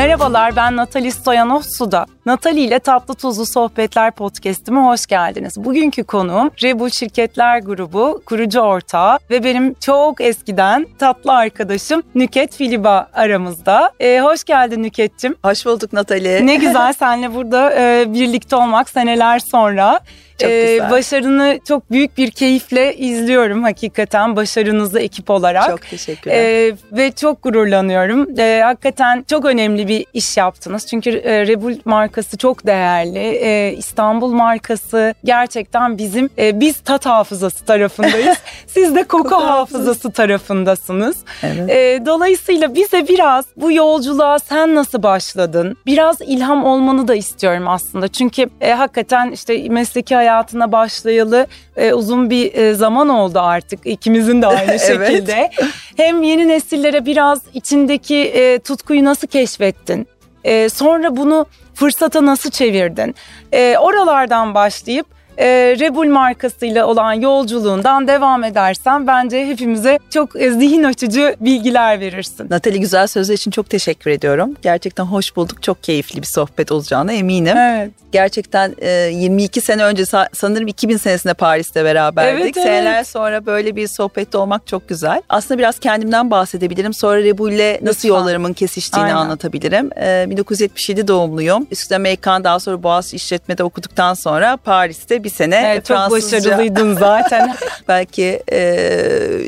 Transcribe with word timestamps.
Merhabalar 0.00 0.56
ben 0.56 0.76
Natali 0.76 1.12
Stoyanov 1.12 1.60
Suda. 1.60 2.06
Natali 2.26 2.60
ile 2.60 2.78
Tatlı 2.78 3.14
Tuzlu 3.14 3.46
Sohbetler 3.46 4.10
podcast'ime 4.10 4.80
hoş 4.80 5.06
geldiniz. 5.06 5.64
Bugünkü 5.64 6.04
konuğum 6.04 6.50
Rebul 6.62 6.88
Şirketler 6.88 7.58
Grubu 7.58 8.22
kurucu 8.26 8.60
ortağı 8.60 9.18
ve 9.30 9.44
benim 9.44 9.74
çok 9.74 10.20
eskiden 10.20 10.86
tatlı 10.98 11.32
arkadaşım 11.32 12.02
Nüket 12.14 12.54
Filiba 12.54 13.08
aramızda. 13.12 13.92
Ee, 14.00 14.20
hoş 14.20 14.44
geldin 14.44 14.82
Nüket'cim. 14.82 15.34
Hoş 15.44 15.66
bulduk 15.66 15.92
Natali. 15.92 16.46
Ne 16.46 16.54
güzel 16.54 16.92
seninle 16.98 17.34
burada 17.34 17.72
e, 17.72 18.14
birlikte 18.14 18.56
olmak 18.56 18.88
seneler 18.90 19.38
sonra. 19.38 20.00
Çok 20.40 20.50
Ee, 20.50 20.72
güzel. 20.72 20.90
başarını 20.90 21.58
çok 21.68 21.90
büyük 21.90 22.18
bir 22.18 22.30
keyifle 22.30 22.96
izliyorum 22.96 23.62
hakikaten 23.62 24.36
başarınızı 24.36 25.00
ekip 25.00 25.30
olarak. 25.30 25.70
Çok 25.70 25.82
teşekkürler. 25.82 26.36
Ee, 26.36 26.72
ve 26.92 27.12
çok 27.12 27.42
gururlanıyorum. 27.42 28.28
Ee, 28.38 28.60
hakikaten 28.64 29.24
çok 29.30 29.44
önemli 29.44 29.88
bir 29.88 30.06
iş 30.14 30.36
yaptınız. 30.36 30.86
Çünkü 30.86 31.10
e, 31.10 31.46
Rebul 31.46 31.74
markası 31.84 32.36
çok 32.38 32.66
değerli. 32.66 33.18
Ee, 33.18 33.74
İstanbul 33.76 34.32
markası 34.32 35.14
gerçekten 35.24 35.98
bizim 35.98 36.30
e, 36.38 36.60
biz 36.60 36.80
tat 36.80 37.06
hafızası 37.06 37.64
tarafındayız. 37.64 38.36
Siz 38.66 38.94
de 38.94 39.04
koku, 39.04 39.34
hafızası 39.34 40.10
tarafındasınız. 40.10 41.16
evet. 41.42 41.70
Ee, 41.70 42.06
dolayısıyla 42.06 42.74
bize 42.74 43.08
biraz 43.08 43.44
bu 43.56 43.72
yolculuğa 43.72 44.38
sen 44.38 44.74
nasıl 44.74 45.02
başladın? 45.02 45.76
Biraz 45.86 46.20
ilham 46.20 46.64
olmanı 46.64 47.08
da 47.08 47.14
istiyorum 47.14 47.68
aslında. 47.68 48.08
Çünkü 48.08 48.46
e, 48.60 48.72
hakikaten 48.72 49.30
işte 49.30 49.68
mesleki 49.68 50.16
hayatına 50.30 50.72
başlayalı 50.72 51.46
e, 51.76 51.92
uzun 51.92 52.30
bir 52.30 52.54
e, 52.54 52.74
zaman 52.74 53.08
oldu 53.08 53.40
artık. 53.40 53.80
İkimizin 53.84 54.42
de 54.42 54.46
aynı 54.46 54.70
Evet. 54.86 55.08
şekilde. 55.08 55.50
Hem 55.96 56.22
yeni 56.22 56.48
nesillere 56.48 57.06
biraz 57.06 57.40
içindeki 57.54 58.16
e, 58.16 58.58
tutkuyu 58.58 59.04
nasıl 59.04 59.26
keşfettin? 59.28 60.06
E, 60.44 60.68
sonra 60.68 61.16
bunu 61.16 61.46
fırsata 61.74 62.26
nasıl 62.26 62.50
çevirdin? 62.50 63.14
E, 63.52 63.76
oralardan 63.78 64.54
başlayıp 64.54 65.06
e, 65.40 65.46
Rebul 65.80 66.06
markasıyla 66.06 66.86
olan 66.86 67.12
yolculuğundan 67.12 68.08
devam 68.08 68.44
edersen 68.44 69.06
bence 69.06 69.46
hepimize 69.46 69.98
çok 70.10 70.40
e, 70.40 70.50
zihin 70.50 70.82
açıcı 70.84 71.36
bilgiler 71.40 72.00
verirsin. 72.00 72.46
Natali 72.50 72.80
güzel 72.80 73.06
sözler 73.06 73.34
için 73.34 73.50
çok 73.50 73.70
teşekkür 73.70 74.10
ediyorum. 74.10 74.56
Gerçekten 74.62 75.04
hoş 75.04 75.36
bulduk. 75.36 75.62
Çok 75.62 75.82
keyifli 75.82 76.22
bir 76.22 76.26
sohbet 76.26 76.72
olacağına 76.72 77.12
eminim. 77.12 77.56
Evet. 77.56 77.90
Gerçekten 78.12 78.74
e, 78.78 78.90
22 78.90 79.60
sene 79.60 79.84
önce 79.84 80.02
sa- 80.02 80.28
sanırım 80.32 80.68
2000 80.68 80.96
senesinde 80.96 81.34
Paris'te 81.34 81.84
beraberdik. 81.84 82.42
Evet, 82.42 82.56
evet. 82.56 82.66
Seneler 82.66 83.04
sonra 83.04 83.46
böyle 83.46 83.76
bir 83.76 83.86
sohbette 83.88 84.38
olmak 84.38 84.66
çok 84.66 84.88
güzel. 84.88 85.22
Aslında 85.28 85.58
biraz 85.58 85.78
kendimden 85.78 86.30
bahsedebilirim. 86.30 86.94
Sonra 86.94 87.22
Rebul'le 87.22 87.78
nasıl 87.84 88.08
yollarımın 88.08 88.52
kesiştiğini 88.52 89.04
Aynen. 89.04 89.16
anlatabilirim. 89.16 89.90
E, 89.96 90.26
1977 90.30 91.08
doğumluyum. 91.08 91.66
Üst 91.70 91.92
Amerikan 91.92 92.44
daha 92.44 92.60
sonra 92.60 92.82
Boğaziçi 92.82 93.16
İşletme'de 93.16 93.64
okuduktan 93.64 94.14
sonra 94.14 94.56
Paris'te 94.56 95.24
bir 95.24 95.29
sene 95.30 95.56
Evet, 95.66 95.86
çok 95.86 95.96
Fransızca 95.96 96.38
başarılıydın 96.38 96.94
zaten. 96.98 97.56
belki 97.88 98.42
e, 98.52 98.60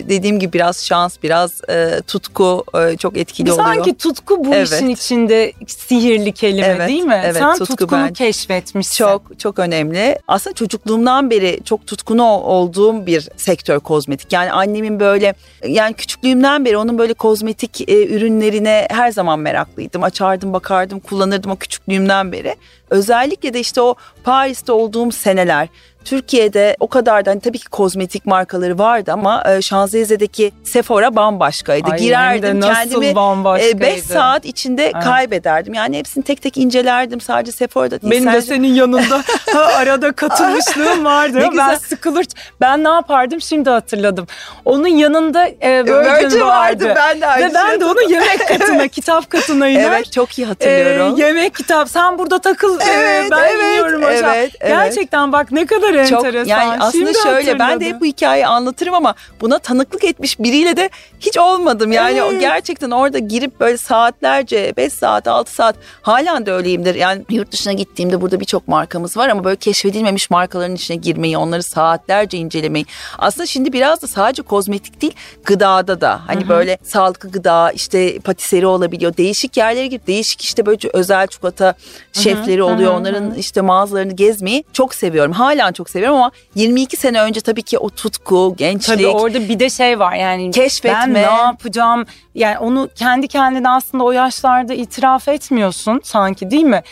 dediğim 0.09 0.39
gibi 0.39 0.53
biraz 0.53 0.85
şans, 0.87 1.17
biraz 1.23 1.61
e, 1.71 2.01
tutku 2.07 2.65
e, 2.75 2.97
çok 2.97 3.17
etkili 3.17 3.53
oluyor. 3.53 3.67
Sanki 3.67 3.95
tutku 3.95 4.45
bu 4.45 4.55
Evet. 4.55 4.73
işin 4.73 4.89
içinde 4.89 5.53
sihirli 5.67 6.33
kelime 6.33 6.67
Evet, 6.67 6.89
değil 6.89 7.03
mi? 7.03 7.21
evet, 7.25 7.37
Sen 7.37 7.59
tutku 7.59 7.77
tutkunu 7.77 8.01
bence. 8.03 8.13
keşfetmişsin. 8.25 9.05
Çok 9.05 9.39
çok 9.39 9.59
önemli. 9.59 10.19
Aslında 10.29 10.55
çocukluğumdan 10.55 11.31
beri 11.31 11.61
çok 11.65 11.87
tutkunu 11.87 12.25
olduğum 12.25 13.07
bir 13.07 13.29
sektör 13.37 13.81
kozmetik. 13.81 14.33
Yani 14.33 14.53
annemin 14.53 15.01
böyle 15.01 15.35
yani 15.67 15.95
küçüklüğümden 15.95 16.65
beri 16.65 16.77
onun 16.77 16.99
böyle 16.99 17.15
kozmetik 17.15 17.89
e, 17.91 18.07
ürünlerine 18.07 18.87
her 18.91 19.11
zaman 19.13 19.39
meraklıydım. 19.39 20.03
Açardım, 20.03 20.53
bakardım, 20.53 21.01
kullanırdım 21.01 21.51
o 21.51 21.57
küçüklüğümden 21.57 22.33
beri. 22.33 22.55
Özellikle 22.93 23.55
de 23.55 23.61
işte 23.61 23.81
o 23.81 23.95
Paris'te 24.25 24.73
olduğum 24.73 25.13
seneler 25.13 25.69
Türkiye'de 26.05 26.77
o 26.81 26.87
kadar 26.87 27.25
da 27.25 27.31
hani 27.31 27.41
tabii 27.41 27.59
ki 27.59 27.69
kozmetik 27.69 28.27
markaları 28.27 28.79
vardı 28.79 29.13
ama 29.13 29.45
e, 29.51 29.63
Şanzelize'deki 29.63 30.53
Sephora 30.65 31.17
bambaşkaydı. 31.17 31.91
Ay, 31.91 31.99
de 31.99 32.03
Girerdim 32.03 32.61
nasıl 32.61 32.75
kendimi 32.91 33.15
bambaşkaydı. 33.15 33.81
5 33.81 34.03
saat 34.03 34.45
içinde 34.45 34.85
Evet. 34.85 35.05
kaybederdim. 35.05 35.75
Yani 35.75 35.99
hepsini 35.99 36.25
tek 36.25 36.43
tek 36.43 36.57
incelerdim. 36.57 37.21
Sadece 37.21 37.53
Sephora'da 37.53 38.01
değil. 38.03 38.11
Benim 38.11 38.27
de 38.27 38.31
sadece- 38.31 38.47
senin 38.47 38.75
yanında 38.75 39.23
ha, 39.53 39.61
arada 39.77 40.13
katılmışlığım 40.13 41.05
vardı. 41.05 41.37
Ne 41.39 41.43
ben 41.43 41.51
güzel. 41.51 41.79
sıkılır. 41.79 42.27
Ben 42.61 42.85
ne 42.85 42.89
yapardım 42.89 43.41
şimdi 43.41 43.71
hatırladım. 43.71 44.27
Onun 44.65 44.87
yanında 44.89 45.47
e, 45.47 45.85
Virgin, 45.85 45.95
Virgin 45.95 46.41
vardı. 46.41 46.87
vardı, 46.89 46.93
ben 46.97 47.21
de 47.21 47.27
aynı 47.27 47.47
Ve 47.51 47.55
ben 47.55 47.81
de 47.81 47.85
onu 47.85 48.11
yemek 48.11 48.49
katına, 48.49 48.89
kitap 48.89 49.31
katına 49.31 49.69
iner. 49.69 49.93
Evet 49.93 50.13
çok 50.13 50.39
iyi 50.39 50.47
hatırlıyorum. 50.47 51.17
Ee, 51.19 51.23
yemek 51.23 51.55
kitap 51.55 51.89
sen 51.89 52.19
burada 52.19 52.39
takıl 52.39 52.81
ee, 52.81 52.85
Evet, 52.93 53.31
ben 53.31 53.49
evet, 53.51 53.65
iniyorum 53.65 54.05
aşağı. 54.05 54.35
evet, 54.37 54.53
evet. 54.61 54.69
Gerçekten 54.71 55.33
bak 55.33 55.53
ne 55.53 55.67
kadar 55.67 55.92
çok 56.07 56.25
enteresan. 56.25 56.49
yani 56.49 56.83
aslında 56.83 57.13
Şimdi 57.13 57.19
şöyle 57.23 57.53
ben 57.53 57.59
de 57.59 57.63
hatırladım. 57.63 57.87
hep 57.95 58.01
bu 58.01 58.05
hikayeyi 58.05 58.47
anlatırım 58.47 58.95
ama 58.95 59.15
buna 59.41 59.59
tanıklık 59.59 60.05
etmiş 60.05 60.39
biriyle 60.41 60.77
de 60.77 60.91
hiç 61.21 61.39
olmadım. 61.39 61.93
Yani 61.93 62.19
Evet. 62.31 62.41
gerçekten 62.41 62.91
orada 62.91 63.19
girip 63.19 63.61
böyle 63.61 63.77
saatlerce 63.77 64.73
5 64.77 64.93
saat 64.93 65.29
6 65.29 65.53
saat 65.55 65.77
halen 66.03 66.47
de 66.47 66.53
öyleyimdir. 66.53 66.95
Yani 66.95 67.25
yurt 67.31 67.53
dışına 67.53 67.73
gittiğimde 67.73 68.21
burada 68.21 68.41
birçok 68.41 68.69
markamız 68.69 69.17
var 69.17 69.29
ama 69.29 69.45
böyle 69.45 69.57
keşfedilmemiş 69.57 70.31
markaların 70.31 70.75
içine 70.75 70.97
girmeyi 70.97 71.39
onları 71.39 71.63
saatlerce 71.63 72.39
incelemeyi. 72.39 72.87
Aslında 73.19 73.47
şimdi 73.47 73.73
biraz 73.73 74.03
da 74.03 74.07
sadece 74.07 74.43
kozmetik 74.43 75.03
değil 75.03 75.13
gıdada 75.45 76.01
da 76.01 76.21
hani 76.27 76.49
böyle 76.49 76.79
sağlıklı 76.83 77.31
gıda 77.31 77.73
işte 77.73 78.19
patiseri 78.19 78.67
olabiliyor. 78.67 79.17
Değişik 79.17 79.57
yerlere 79.57 79.87
girip 79.87 80.07
değişik 80.07 80.43
işte 80.43 80.67
böyle 80.67 80.79
özel 80.93 81.27
çikolata 81.27 81.75
şefleri 82.13 82.63
oluyor. 82.63 82.95
Onların 82.95 83.35
işte 83.35 83.61
mağazalarını 83.61 84.13
gezmeyi 84.13 84.65
çok 84.73 84.95
seviyorum. 84.95 85.33
Halen 85.33 85.73
çok 85.73 85.82
seviyorum 85.91 86.17
ama 86.17 86.31
22 86.55 86.97
sene 86.97 87.21
önce 87.23 87.41
tabii 87.41 87.63
ki 87.63 87.79
o 87.79 87.91
tutku, 87.91 88.55
gençlik, 88.57 88.87
Tabii 88.99 89.07
orada 89.07 89.49
bir 89.49 89.59
de 89.59 89.71
şey 89.71 89.99
var 89.99 90.15
yani 90.15 90.51
Keşfetme. 90.51 90.99
ben 90.99 91.15
ne 91.15 91.21
yapacağım 91.21 92.07
yani 92.35 92.59
onu 92.59 92.89
kendi 92.95 93.29
kendine 93.29 93.71
aslında 93.71 94.05
o 94.05 94.13
yaşlarda 94.13 94.75
itiraf 94.75 95.29
etmiyorsun 95.29 96.01
sanki 96.05 96.51
değil 96.51 96.65
mi? 96.65 96.83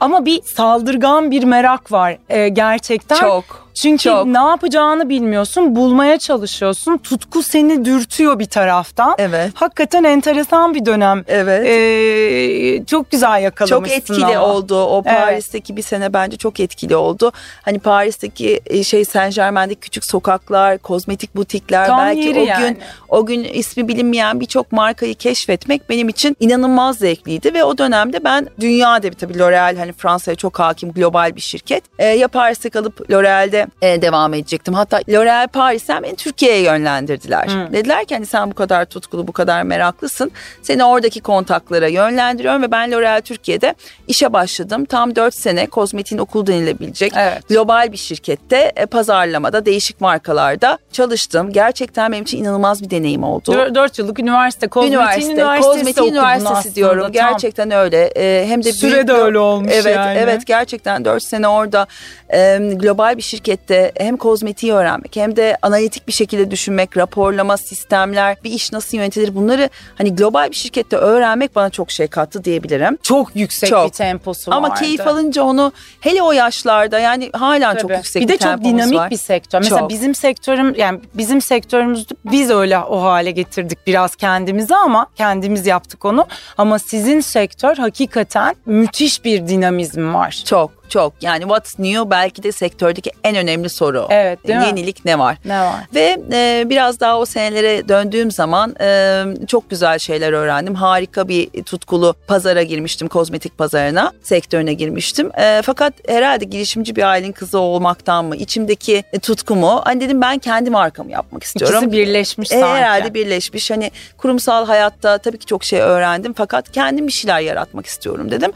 Ama 0.00 0.24
bir 0.24 0.42
saldırgan 0.42 1.30
bir 1.30 1.44
merak 1.44 1.92
var 1.92 2.18
e, 2.28 2.48
gerçekten. 2.48 3.20
çok 3.20 3.67
Çünkü 3.82 4.02
çok. 4.02 4.26
ne 4.26 4.38
yapacağını 4.38 5.08
bilmiyorsun, 5.08 5.76
bulmaya 5.76 6.18
çalışıyorsun. 6.18 6.98
Tutku 6.98 7.42
seni 7.42 7.84
dürtüyor 7.84 8.38
bir 8.38 8.46
taraftan. 8.46 9.14
Evet. 9.18 9.50
Hakikaten 9.54 10.04
enteresan 10.04 10.74
bir 10.74 10.86
dönem. 10.86 11.24
Evet. 11.28 11.66
Ee, 11.66 12.84
çok 12.86 13.10
güzel 13.10 13.42
yakalamışsın 13.42 13.96
çok 13.96 13.98
etkili 13.98 14.36
ama. 14.38 14.46
oldu. 14.46 14.84
O 14.84 15.02
Evet. 15.06 15.18
Paris'teki 15.18 15.76
bir 15.76 15.82
sene 15.82 16.12
bence 16.12 16.36
çok 16.36 16.60
etkili 16.60 16.96
oldu. 16.96 17.32
Hani 17.62 17.78
Paris'teki 17.78 18.60
e, 18.66 18.82
şey 18.84 19.04
Saint 19.04 19.34
Germain'deki 19.34 19.80
küçük 19.80 20.04
sokaklar, 20.04 20.78
kozmetik 20.78 21.36
butikler 21.36 21.86
Tam 21.86 21.98
belki 21.98 22.40
o 22.40 22.44
yani. 22.44 22.68
gün 22.68 22.78
o 23.08 23.26
gün 23.26 23.44
ismi 23.44 23.88
bilinmeyen 23.88 24.40
birçok 24.40 24.72
markayı 24.72 25.14
keşfetmek 25.14 25.90
benim 25.90 26.08
için 26.08 26.36
inanılmaz 26.40 26.98
zevkliydi 26.98 27.54
ve 27.54 27.64
o 27.64 27.78
dönemde 27.78 28.24
ben 28.24 28.48
dünyada 28.60 29.10
tabii 29.10 29.38
L'Oreal 29.38 29.76
hani 29.76 29.92
Fransa'ya 29.92 30.34
çok 30.34 30.58
hakim 30.58 30.92
global 30.92 31.36
bir 31.36 31.40
şirket. 31.40 31.84
E, 31.98 32.06
ya 32.06 32.28
Paris'te 32.28 32.70
kalıp 32.70 33.10
L'Oreal'de 33.10 33.67
e, 33.82 34.02
devam 34.02 34.34
edecektim. 34.34 34.74
Hatta 34.74 35.00
L'Oreal 35.08 35.48
Paris'ten 35.48 36.02
beni 36.02 36.16
Türkiye'ye 36.16 36.62
yönlendirdiler. 36.62 37.48
Hı. 37.48 37.72
Dediler 37.72 38.04
ki 38.04 38.14
hani 38.14 38.26
sen 38.26 38.50
bu 38.50 38.54
kadar 38.54 38.84
tutkulu, 38.84 39.28
bu 39.28 39.32
kadar 39.32 39.62
meraklısın. 39.62 40.30
Seni 40.62 40.84
oradaki 40.84 41.20
kontaklara 41.20 41.88
yönlendiriyorum 41.88 42.62
ve 42.62 42.70
ben 42.70 42.92
L'Oreal 42.92 43.20
Türkiye'de 43.20 43.74
işe 44.08 44.32
başladım. 44.32 44.84
Tam 44.84 45.16
4 45.16 45.34
sene 45.34 45.66
kozmetiğin 45.66 46.20
okul 46.20 46.46
denilebilecek 46.46 47.12
Evet. 47.16 47.48
global 47.48 47.92
bir 47.92 47.96
şirkette 47.96 48.72
e, 48.76 48.86
pazarlamada 48.86 49.66
değişik 49.66 50.00
markalarda 50.00 50.78
çalıştım. 50.92 51.52
Gerçekten 51.52 52.12
benim 52.12 52.24
için 52.24 52.38
inanılmaz 52.38 52.82
bir 52.82 52.90
deneyim 52.90 53.24
oldu. 53.24 53.52
Dör- 53.52 53.74
Dört 53.74 53.98
yıllık 53.98 54.18
üniversite, 54.18 54.68
kozmetik 54.68 54.96
Üniversite, 54.98 55.32
üniversitesi 55.32 55.68
kozmetik 55.68 55.98
okudun 56.02 56.14
üniversitesi 56.14 56.54
aslında, 56.54 56.74
diyorum. 56.74 57.02
tam. 57.02 57.12
Gerçekten 57.12 57.70
öyle. 57.70 58.12
Ee, 58.16 58.44
hem 58.48 58.64
de 58.64 58.72
Süre 58.72 58.92
büyük 58.94 59.08
de 59.08 59.12
öyle 59.12 59.38
olmuş 59.38 59.72
evet, 59.74 59.96
yani. 59.96 60.18
Evet, 60.18 60.46
gerçekten 60.46 61.04
4 61.04 61.22
sene 61.22 61.48
orada 61.48 61.86
e, 62.32 62.58
global 62.74 63.16
bir 63.16 63.22
şirkette 63.58 63.92
hem 63.96 64.16
kozmetiği 64.16 64.72
öğrenmek 64.72 65.16
hem 65.16 65.36
de 65.36 65.56
analitik 65.62 66.08
bir 66.08 66.12
şekilde 66.12 66.50
düşünmek, 66.50 66.96
raporlama, 66.96 67.56
sistemler, 67.56 68.36
bir 68.44 68.50
iş 68.50 68.72
nasıl 68.72 68.96
yönetilir 68.96 69.34
bunları 69.34 69.70
hani 69.98 70.14
global 70.14 70.50
bir 70.50 70.56
şirkette 70.56 70.96
öğrenmek 70.96 71.56
bana 71.56 71.70
çok 71.70 71.90
şey 71.90 72.06
kattı 72.06 72.44
diyebilirim. 72.44 72.98
Çok 73.02 73.36
yüksek 73.36 73.70
Çok. 73.70 73.86
bir 73.86 73.92
temposu 73.92 74.54
Ama 74.54 74.70
vardı. 74.70 74.80
keyif 74.80 75.06
alınca 75.06 75.42
onu 75.42 75.72
hele 76.00 76.22
o 76.22 76.32
yaşlarda 76.32 76.98
yani 76.98 77.30
halen 77.32 77.74
çok 77.74 77.82
Tabii. 77.82 77.96
yüksek 77.96 78.22
bir 78.22 78.28
bir, 78.28 78.32
de 78.32 78.38
çok 78.38 78.64
dinamik 78.64 78.98
var. 78.98 79.10
bir 79.10 79.16
sektör. 79.16 79.58
Mesela 79.58 79.78
Çok. 79.78 79.90
bizim 79.90 80.14
sektörüm 80.14 80.74
yani 80.74 81.00
bizim 81.14 81.40
sektörümüzde 81.40 82.14
biz 82.24 82.50
öyle 82.50 82.78
o 82.78 83.02
hale 83.02 83.30
getirdik 83.30 83.86
biraz 83.86 84.16
kendimizi 84.16 84.74
ama 84.74 85.06
kendimiz 85.16 85.66
yaptık 85.66 86.04
onu. 86.04 86.26
Ama 86.58 86.78
sizin 86.78 87.20
sektör 87.20 87.76
hakikaten 87.76 88.54
müthiş 88.66 89.24
bir 89.24 89.48
dinamizm 89.48 90.14
var. 90.14 90.42
Çok 90.46 90.77
çok. 90.88 91.12
Yani 91.22 91.40
what's 91.42 91.78
new 91.78 92.10
belki 92.10 92.42
de 92.42 92.52
sektördeki 92.52 93.10
en 93.24 93.36
önemli 93.36 93.68
soru. 93.68 94.06
Evet, 94.10 94.46
değil 94.46 94.58
mi? 94.58 94.66
Yenilik 94.66 95.04
ne 95.04 95.18
var? 95.18 95.36
Ne 95.44 95.60
var? 95.60 95.74
Ve 95.94 96.16
e, 96.32 96.64
biraz 96.66 97.00
daha 97.00 97.18
o 97.18 97.24
senelere 97.26 97.88
döndüğüm 97.88 98.30
zaman 98.30 98.74
e, 98.80 99.24
çok 99.46 99.70
güzel 99.70 99.98
şeyler 99.98 100.32
öğrendim. 100.32 100.74
Harika 100.74 101.28
bir 101.28 101.62
tutkulu 101.62 102.14
pazara 102.26 102.62
girmiştim, 102.62 103.08
kozmetik 103.08 103.58
pazarına, 103.58 104.12
sektörüne 104.22 104.72
girmiştim. 104.72 105.30
E, 105.38 105.62
fakat 105.64 105.94
herhalde 106.08 106.44
girişimci 106.44 106.96
bir 106.96 107.02
ailenin 107.02 107.32
kızı 107.32 107.58
olmaktan 107.58 108.24
mı, 108.24 108.36
içimdeki 108.36 109.04
e, 109.12 109.18
tutkumu, 109.18 109.80
hani 109.84 110.00
dedim 110.00 110.20
ben 110.20 110.38
kendi 110.38 110.70
markamı 110.70 111.10
yapmak 111.10 111.42
istiyorum. 111.42 111.78
İkisi 111.78 111.92
birleşmiş 111.92 112.52
E, 112.52 112.60
sanki. 112.60 112.66
herhalde 112.80 113.14
birleşmiş. 113.14 113.70
Hani 113.70 113.90
kurumsal 114.16 114.66
hayatta 114.66 115.18
tabii 115.18 115.38
ki 115.38 115.46
çok 115.46 115.64
şey 115.64 115.80
öğrendim 115.80 116.32
fakat 116.32 116.72
kendim 116.72 117.06
bir 117.06 117.12
şeyler 117.12 117.40
yaratmak 117.40 117.86
istiyorum 117.86 118.30
dedim. 118.30 118.52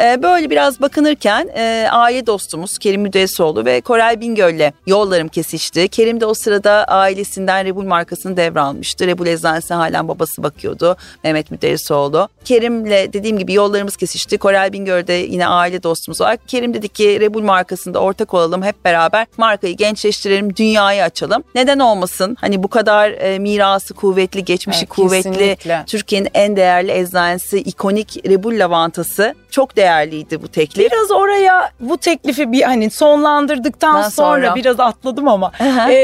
E, 0.00 0.22
böyle 0.22 0.50
biraz 0.50 0.80
bakınırken 0.80 1.48
e, 1.56 1.73
aile 1.90 2.26
dostumuz 2.26 2.78
Kerim 2.78 3.00
Müdessoğlu 3.00 3.64
ve 3.64 3.80
Koray 3.80 4.20
Bingöl'le 4.20 4.72
yollarım 4.86 5.28
kesişti. 5.28 5.88
Kerim 5.88 6.20
de 6.20 6.26
o 6.26 6.34
sırada 6.34 6.84
ailesinden 6.84 7.64
Rebul 7.64 7.84
markasını 7.84 8.36
devralmıştı. 8.36 9.06
Rebul 9.06 9.26
eczanesi 9.26 9.74
halen 9.74 10.08
babası 10.08 10.42
bakıyordu. 10.42 10.96
Mehmet 11.24 11.50
Müderrisoğlu. 11.50 12.28
Kerim'le 12.44 13.12
dediğim 13.12 13.38
gibi 13.38 13.52
yollarımız 13.52 13.96
kesişti. 13.96 14.38
Koray 14.38 14.72
Bingöl 14.72 15.06
de 15.06 15.12
yine 15.12 15.46
aile 15.46 15.82
dostumuz 15.82 16.20
var. 16.20 16.36
Kerim 16.46 16.74
dedi 16.74 16.88
ki 16.88 17.20
Rebul 17.20 17.42
markasında 17.42 17.98
ortak 17.98 18.34
olalım 18.34 18.62
hep 18.62 18.84
beraber 18.84 19.26
markayı 19.36 19.76
gençleştirelim, 19.76 20.56
dünyayı 20.56 21.02
açalım. 21.02 21.44
Neden 21.54 21.78
olmasın? 21.78 22.36
Hani 22.40 22.62
bu 22.62 22.68
kadar 22.68 23.10
e, 23.10 23.38
mirası 23.38 23.94
kuvvetli, 23.94 24.44
geçmişi 24.44 24.78
Evet, 24.78 24.88
kuvvetli, 24.88 25.30
kesinlikle. 25.30 25.84
Türkiye'nin 25.86 26.28
en 26.34 26.56
değerli 26.56 26.92
eczanesi, 26.92 27.58
ikonik 27.58 28.26
Rebul 28.28 28.58
lavantası. 28.58 29.34
Çok 29.50 29.76
değerliydi 29.76 30.42
bu 30.42 30.48
teklif. 30.48 30.92
Biraz 30.92 31.10
oraya 31.10 31.63
bu 31.80 31.98
teklifi 31.98 32.52
bir 32.52 32.62
hani 32.62 32.90
sonlandırdıktan 32.90 34.02
sonra, 34.02 34.10
sonra. 34.10 34.54
biraz 34.54 34.80
atladım 34.80 35.28
ama 35.28 35.46
Aha. 35.60 35.92
e, 35.92 35.96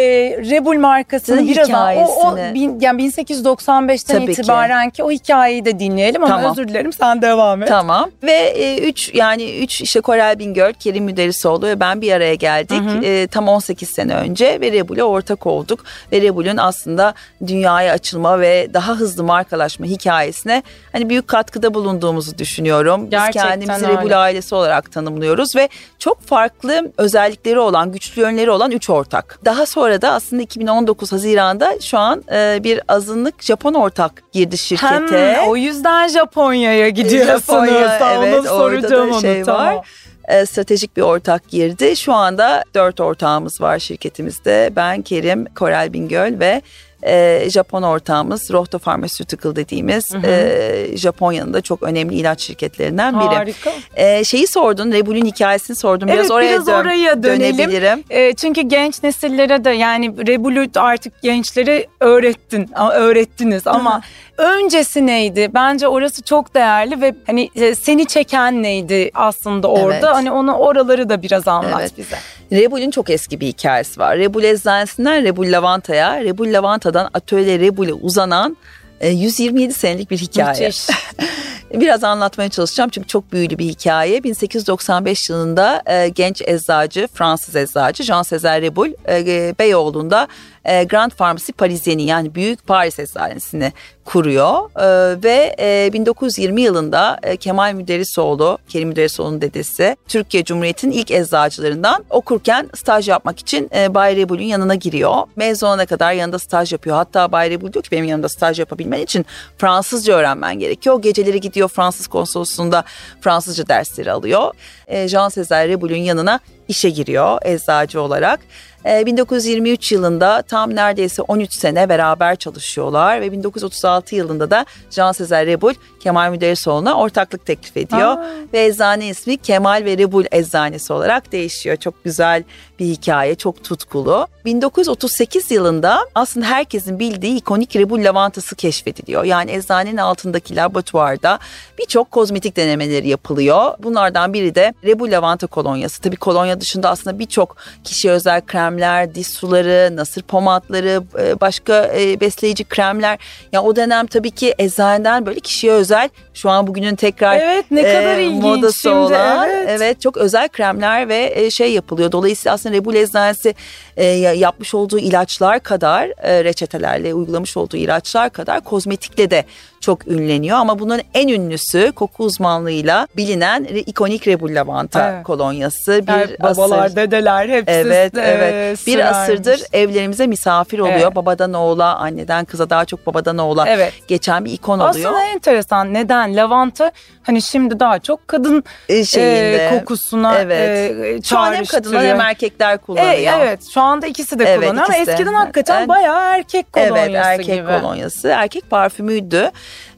Rebul 0.51 0.79
markasının 0.79 1.49
biraz 1.49 1.69
daha- 1.71 1.95
o, 1.95 1.99
o 2.05 2.31
hikayesini. 2.31 2.55
bin, 2.55 2.81
yani 2.81 3.03
1895'ten 3.03 4.17
Tabii 4.17 4.27
ki. 4.27 4.33
itibaren 4.33 4.91
ki. 4.91 5.05
o 5.05 5.11
hikayeyi 5.11 5.65
de 5.65 5.79
dinleyelim 5.79 6.23
ama 6.25 6.37
Tamam. 6.37 6.53
özür 6.53 6.69
dilerim 6.69 6.93
sen 6.93 7.23
devam 7.23 7.63
et. 7.63 7.69
Tamam 7.69 8.11
ve 8.23 8.33
e, 8.33 8.79
üç 8.89 9.15
yani 9.15 9.59
üç 9.59 9.81
işte 9.81 10.01
Korel 10.01 10.39
Bingöl, 10.39 10.73
Kerim 10.73 11.05
Müderrisoğlu 11.05 11.67
ve 11.67 11.81
ben 11.81 12.01
bir 12.01 12.13
araya 12.13 12.35
geldik. 12.35 12.83
E, 13.05 13.27
tam 13.27 13.49
18 13.49 13.89
sene 13.89 14.15
önce 14.15 14.59
ve 14.61 14.73
Rebul'e 14.73 15.05
ortak 15.05 15.47
olduk. 15.47 15.85
Ve 16.13 16.21
Rebul'ün 16.21 16.57
aslında 16.57 17.15
dünyaya 17.47 17.93
açılma 17.93 18.41
ve 18.41 18.69
daha 18.75 18.93
hızlı 18.95 19.25
markalaşma 19.25 19.87
hikayesine 19.87 20.63
hani 20.93 21.09
büyük 21.09 21.29
katkıda 21.29 21.75
bulunduğumuzu 21.75 22.39
düşünüyorum. 22.39 23.03
Biz 23.03 23.11
Gerçekten 23.11 23.49
kendimizi 23.49 23.87
öyle. 23.87 23.99
Rebul 24.01 24.21
ailesi 24.23 24.55
olarak 24.55 24.93
tanımlıyoruz 24.93 25.50
ve 25.57 25.69
çok 25.99 26.21
farklı 26.21 26.93
özellikleri 26.99 27.59
olan, 27.59 27.93
güçlü 27.93 28.23
yönleri 28.23 28.51
olan 28.51 28.71
üç 28.71 28.91
ortak. 28.91 29.39
Daha 29.45 29.67
sonra 29.67 30.03
da 30.03 30.13
aslında 30.13 30.43
2019 30.43 31.13
Haziran'da 31.13 31.81
şu 31.81 31.99
an 31.99 32.25
e, 32.33 32.61
bir 32.65 32.81
azınlık 32.89 33.43
Japon 33.43 33.75
ortak 33.75 34.23
girdi 34.33 34.59
şirkete. 34.59 35.37
Hem, 35.37 35.49
o 35.49 35.57
yüzden 35.57 36.09
Japonya'ya 36.09 36.89
gidiyorsunuz. 36.89 37.47
Japonya, 37.47 37.99
Tamam, 37.99 38.25
evet, 38.25 38.41
onu 38.41 38.49
orada 38.51 38.83
da 38.83 38.89
soracağım 38.89 39.11
onu. 39.11 39.21
şey 39.21 39.43
tamam. 39.43 39.77
var. 39.77 39.87
E, 40.29 40.47
stratejik 40.47 40.97
bir 40.97 41.03
ortak 41.03 41.49
girdi. 41.49 41.97
Şu 41.97 42.13
anda 42.13 42.65
dört 42.75 43.01
ortağımız 43.01 43.61
var 43.61 43.79
şirketimizde. 43.79 44.71
Ben, 44.77 45.03
Kerim, 45.03 45.45
Korel 45.55 45.93
Bingöl 45.93 46.39
ve 46.39 46.63
e, 47.03 47.45
Japon 47.51 47.83
ortağımız 47.83 48.51
Rohto 48.51 48.79
Pharmaceutical 48.79 49.57
dediğimiz 49.57 50.05
e, 50.25 50.87
Japonya'nın 50.95 51.55
da 51.55 51.61
çok 51.61 51.83
önemli 51.83 52.15
ilaç 52.15 52.41
şirketlerinden 52.41 53.21
biri. 53.21 53.29
Harika. 53.29 53.73
E, 53.97 54.25
şeyi 54.25 54.47
sordun, 54.47 54.93
Rebul'ün 54.93 55.25
hikayesini 55.27 55.77
sordum. 55.77 56.09
Biraz 56.09 56.19
Evet, 56.21 56.31
oraya 56.31 56.53
biraz 56.53 56.67
dön- 56.67 56.73
oraya 56.73 57.23
dönelim. 57.23 57.59
dönebilirim. 57.59 58.05
E, 58.11 58.35
çünkü 58.35 58.61
genç 58.61 59.03
nesillere 59.03 59.65
de 59.65 59.71
yani 59.71 60.27
Rebul'ü 60.27 60.71
artık 60.77 61.23
gençlere 61.23 61.87
öğrettin, 62.01 62.71
öğrettiniz 62.95 63.67
ama 63.67 64.01
öncesi 64.41 65.07
neydi? 65.07 65.51
Bence 65.55 65.89
orası 65.89 66.23
çok 66.23 66.55
değerli 66.55 67.01
ve 67.01 67.15
hani 67.27 67.51
e, 67.55 67.75
seni 67.75 68.07
çeken 68.07 68.63
neydi 68.63 69.11
aslında 69.15 69.69
orada? 69.69 69.95
Evet. 69.95 70.05
Hani 70.15 70.31
onu 70.31 70.53
oraları 70.53 71.09
da 71.09 71.23
biraz 71.23 71.49
anlat 71.49 71.81
Evet. 71.81 71.93
bize. 71.99 72.17
Rebul'ün 72.53 72.91
çok 72.91 73.11
eski 73.11 73.41
bir 73.41 73.47
hikayesi 73.47 74.01
var. 74.01 74.19
Rebul 74.19 74.43
eczanesinden 74.43 75.25
Rebul 75.25 75.53
Lavanta'ya, 75.53 76.25
Rebul 76.25 76.53
Lavanta'dan 76.53 77.11
Atölye 77.15 77.59
Rebul'e 77.59 77.93
uzanan 77.93 78.57
e, 79.01 79.09
127 79.09 79.75
senelik 79.75 80.11
bir 80.11 80.19
hikaye. 80.19 80.67
Müthiş. 80.67 80.87
Biraz 81.75 82.05
anlatmaya 82.05 82.49
çalışacağım 82.49 82.91
çünkü 82.91 83.09
çok 83.09 83.33
büyülü 83.33 83.59
bir 83.59 83.65
hikaye. 83.65 84.25
1895 84.25 85.31
yılında 85.31 85.83
e, 85.87 86.09
genç 86.09 86.43
eczacı, 86.43 87.09
Fransız 87.15 87.57
eczacı 87.57 88.03
Jean 88.03 88.23
César 88.23 88.63
Rebul 88.63 88.89
e, 89.09 89.55
Beyoğlu'nda 89.59 90.29
e, 90.65 90.85
Grand 90.85 91.11
Pharmacy 91.11 91.53
Parisien'i 91.53 92.03
yani 92.03 92.35
Büyük 92.35 92.67
Paris 92.67 92.99
Eczanesini 92.99 93.73
kuruyor. 94.05 94.81
E, 94.81 95.23
ve 95.23 95.57
e, 95.61 95.93
1920 95.93 96.63
yılında 96.63 97.19
e, 97.23 97.37
Kemal 97.37 97.75
Müderrisoğlu, 97.75 98.59
Kerim 98.69 98.89
Müderrisoğlu'nun 98.89 99.41
dedesi, 99.41 99.97
Türkiye 100.09 100.45
Cumhuriyeti'nin 100.45 100.93
ilk 100.93 101.11
eczacılarından 101.11 102.05
okurken 102.11 102.71
staj 102.75 103.09
yapmak 103.09 103.39
için 103.39 103.71
e, 103.77 103.95
Bay 103.95 104.17
Rebul'ün 104.17 104.45
yanına 104.45 104.75
giriyor. 104.75 105.15
Mezun 105.37 105.67
olana 105.67 105.87
kadar 105.87 106.13
yanında 106.13 106.39
staj 106.39 106.73
yapıyor. 106.73 106.97
Hatta 106.97 107.33
Bay 107.33 107.51
Rebul 107.51 107.73
diyor 107.73 107.83
ki 107.83 107.91
benim 107.91 108.05
yanında 108.05 108.29
staj 108.29 108.59
yapabilmen 108.59 109.01
için 109.01 109.27
Fransızca 109.59 110.15
öğrenmen 110.15 110.59
gerekiyor. 110.59 111.03
Geceleri 111.03 111.41
gidiyor 111.41 111.69
Fransız 111.69 112.07
konsolosluğunda 112.07 112.85
Fransızca 113.21 113.69
dersleri 113.69 114.13
alıyor. 114.13 114.53
Jean 114.89 115.29
César 115.29 115.69
Rebul'ün 115.69 116.03
yanına 116.03 116.41
işe 116.71 116.91
giriyor 116.91 117.39
eczacı 117.43 118.01
olarak. 118.01 118.41
E, 118.85 119.07
1923 119.07 119.93
yılında 119.93 120.43
tam 120.43 120.75
neredeyse 120.75 121.23
13 121.23 121.55
sene 121.55 121.89
beraber 121.89 122.37
çalışıyorlar 122.37 123.21
ve 123.21 123.33
1936 123.33 124.17
yılında 124.17 124.51
da 124.51 124.67
Jean 124.91 125.13
César 125.13 125.47
Rebul 125.47 125.75
Kemal 126.01 126.31
Müderrisoğlu'na 126.31 126.95
ortaklık 126.95 127.47
teklif 127.47 127.77
ediyor 127.77 128.09
Aa. 128.09 128.27
ve 128.53 128.65
eczane 128.65 129.09
ismi 129.09 129.37
Kemal 129.37 129.83
ve 129.85 129.99
Rebul 129.99 130.25
Eczanesi 130.33 130.93
olarak 130.93 131.33
değişiyor. 131.33 131.77
Çok 131.77 132.05
güzel 132.05 132.45
bir 132.79 132.85
hikaye, 132.85 133.35
çok 133.35 133.65
tutkulu. 133.65 134.27
1938 134.45 135.51
yılında 135.51 136.07
aslında 136.15 136.47
herkesin 136.47 136.99
bildiği 136.99 137.37
ikonik 137.37 137.77
Rebul 137.77 138.05
lavantası 138.05 138.57
keşfediliyor. 138.57 139.25
Yani 139.25 139.51
eczanenin 139.51 139.97
altındaki 139.97 140.57
laboratuvarda 140.57 141.39
birçok 141.79 142.11
kozmetik 142.11 142.57
denemeleri 142.57 143.09
yapılıyor. 143.09 143.75
Bunlardan 143.83 144.33
biri 144.33 144.55
de 144.55 144.75
Rebul 144.85 145.11
lavanta 145.11 145.47
kolonyası. 145.47 146.03
Tabii 146.03 146.17
kolonya 146.17 146.60
dışında 146.61 146.91
aslında 146.91 147.19
birçok 147.19 147.57
kişiye 147.85 148.13
özel 148.13 148.41
kremler, 148.41 149.15
diş 149.15 149.27
suları, 149.27 149.97
nasır 149.97 150.23
pomatları, 150.23 151.03
e, 151.19 151.41
başka 151.41 151.91
e, 151.99 152.21
besleyici 152.21 152.65
kremler. 152.65 153.19
Ya 153.53 153.63
o 153.63 153.77
dönem 153.77 154.07
tabii 154.07 154.31
ki 154.31 154.55
eczaneden 154.59 155.27
böyle 155.27 155.41
kişiye 155.41 155.73
özel 155.73 156.09
şu 156.35 156.51
an 156.51 156.67
bugünün 156.67 156.95
tekrar 156.97 157.37
Evet 157.37 157.65
ne 157.71 157.83
kadar 157.83 158.19
e, 158.19 158.25
ilginç 158.25 158.43
modası 158.43 158.81
şimdi. 158.81 158.95
olan 158.95 159.51
evet. 159.51 159.69
evet 159.69 160.01
çok 160.01 160.17
özel 160.17 160.49
kremler 160.49 161.09
ve 161.09 161.33
e, 161.37 161.51
şey 161.51 161.73
yapılıyor. 161.73 162.13
Dolayısıyla 162.13 162.55
aslında 162.55 162.77
Rebul 162.77 162.95
Eczanesi 162.95 163.55
e, 164.01 164.05
ya- 164.05 164.33
yapmış 164.33 164.75
olduğu 164.75 164.99
ilaçlar 164.99 165.61
kadar 165.61 166.09
e, 166.23 166.45
reçetelerle 166.45 167.15
uygulamış 167.15 167.57
olduğu 167.57 167.77
ilaçlar 167.77 168.31
kadar 168.31 168.61
kozmetikle 168.61 169.31
de 169.31 169.45
çok 169.81 170.09
ünleniyor 170.09 170.57
ama 170.59 170.79
bunun 170.79 171.01
en 171.15 171.29
ünlüsü 171.29 171.93
koku 171.93 172.25
uzmanlığıyla 172.25 173.09
bilinen 173.17 173.65
ikonik 173.65 174.29
Rebul 174.29 174.55
lavanta 174.55 175.11
Evet. 175.15 175.25
kolonyası. 175.25 176.07
Bir 176.07 176.13
Yani 176.13 176.37
babalar, 176.43 176.85
asır 176.87 176.97
dedeler 176.97 177.49
hepsi 177.49 177.71
Evet, 177.73 178.17
e, 178.19 178.21
evet. 178.21 178.87
Bir 178.87 178.93
sürermiş. 178.93 179.17
asırdır 179.17 179.61
evlerimize 179.73 180.27
misafir 180.27 180.79
oluyor. 180.79 180.99
Evet. 181.01 181.15
Babadan 181.17 181.53
oğula, 181.53 181.95
anneden 181.97 182.45
kıza 182.45 182.71
daha 182.71 182.85
çok 182.85 183.07
babadan 183.07 183.39
oğula 183.39 183.69
Evet. 183.69 183.93
geçen 184.09 184.45
bir 184.45 184.53
ikon 184.53 184.79
oluyor. 184.79 184.91
Aslında 185.11 185.25
enteresan. 185.25 185.95
Neden? 185.95 186.37
Lavanta 186.37 186.93
hani 187.23 187.43
şimdi 187.43 187.81
daha 187.81 187.99
çok 187.99 188.29
kadın 188.29 188.65
E, 188.89 189.05
şeyinde. 189.05 189.67
e, 189.67 189.79
kokusuna 189.79 190.39
Evet. 190.39 190.91
e, 190.91 191.23
Şu 191.23 191.39
an 191.39 191.47
hem 191.47 191.53
çağrıştırıyor. 191.55 191.67
kadınlar 191.85 192.07
hem 192.07 192.21
erkekler 192.21 192.79
kullanıyor. 192.79 193.13
E, 193.13 193.43
evet 193.43 193.61
şu 193.75 193.81
anda 193.91 194.07
ikisi 194.07 194.39
de 194.39 194.45
Evet, 194.45 194.57
kullanıyor 194.61 194.85
ama 194.85 194.95
ikisi 194.95 195.07
de. 195.07 195.13
eskiden 195.13 195.35
hakikaten 195.35 195.81
Ben- 195.81 195.89
bayağı 195.89 196.37
erkek 196.37 196.73
kolonyası 196.73 197.01
Evet 197.11 197.27
erkek 197.27 197.55
gibi. 197.55 197.67
kolonyası, 197.81 198.29
erkek 198.29 198.71
parfümüydü. 198.71 199.51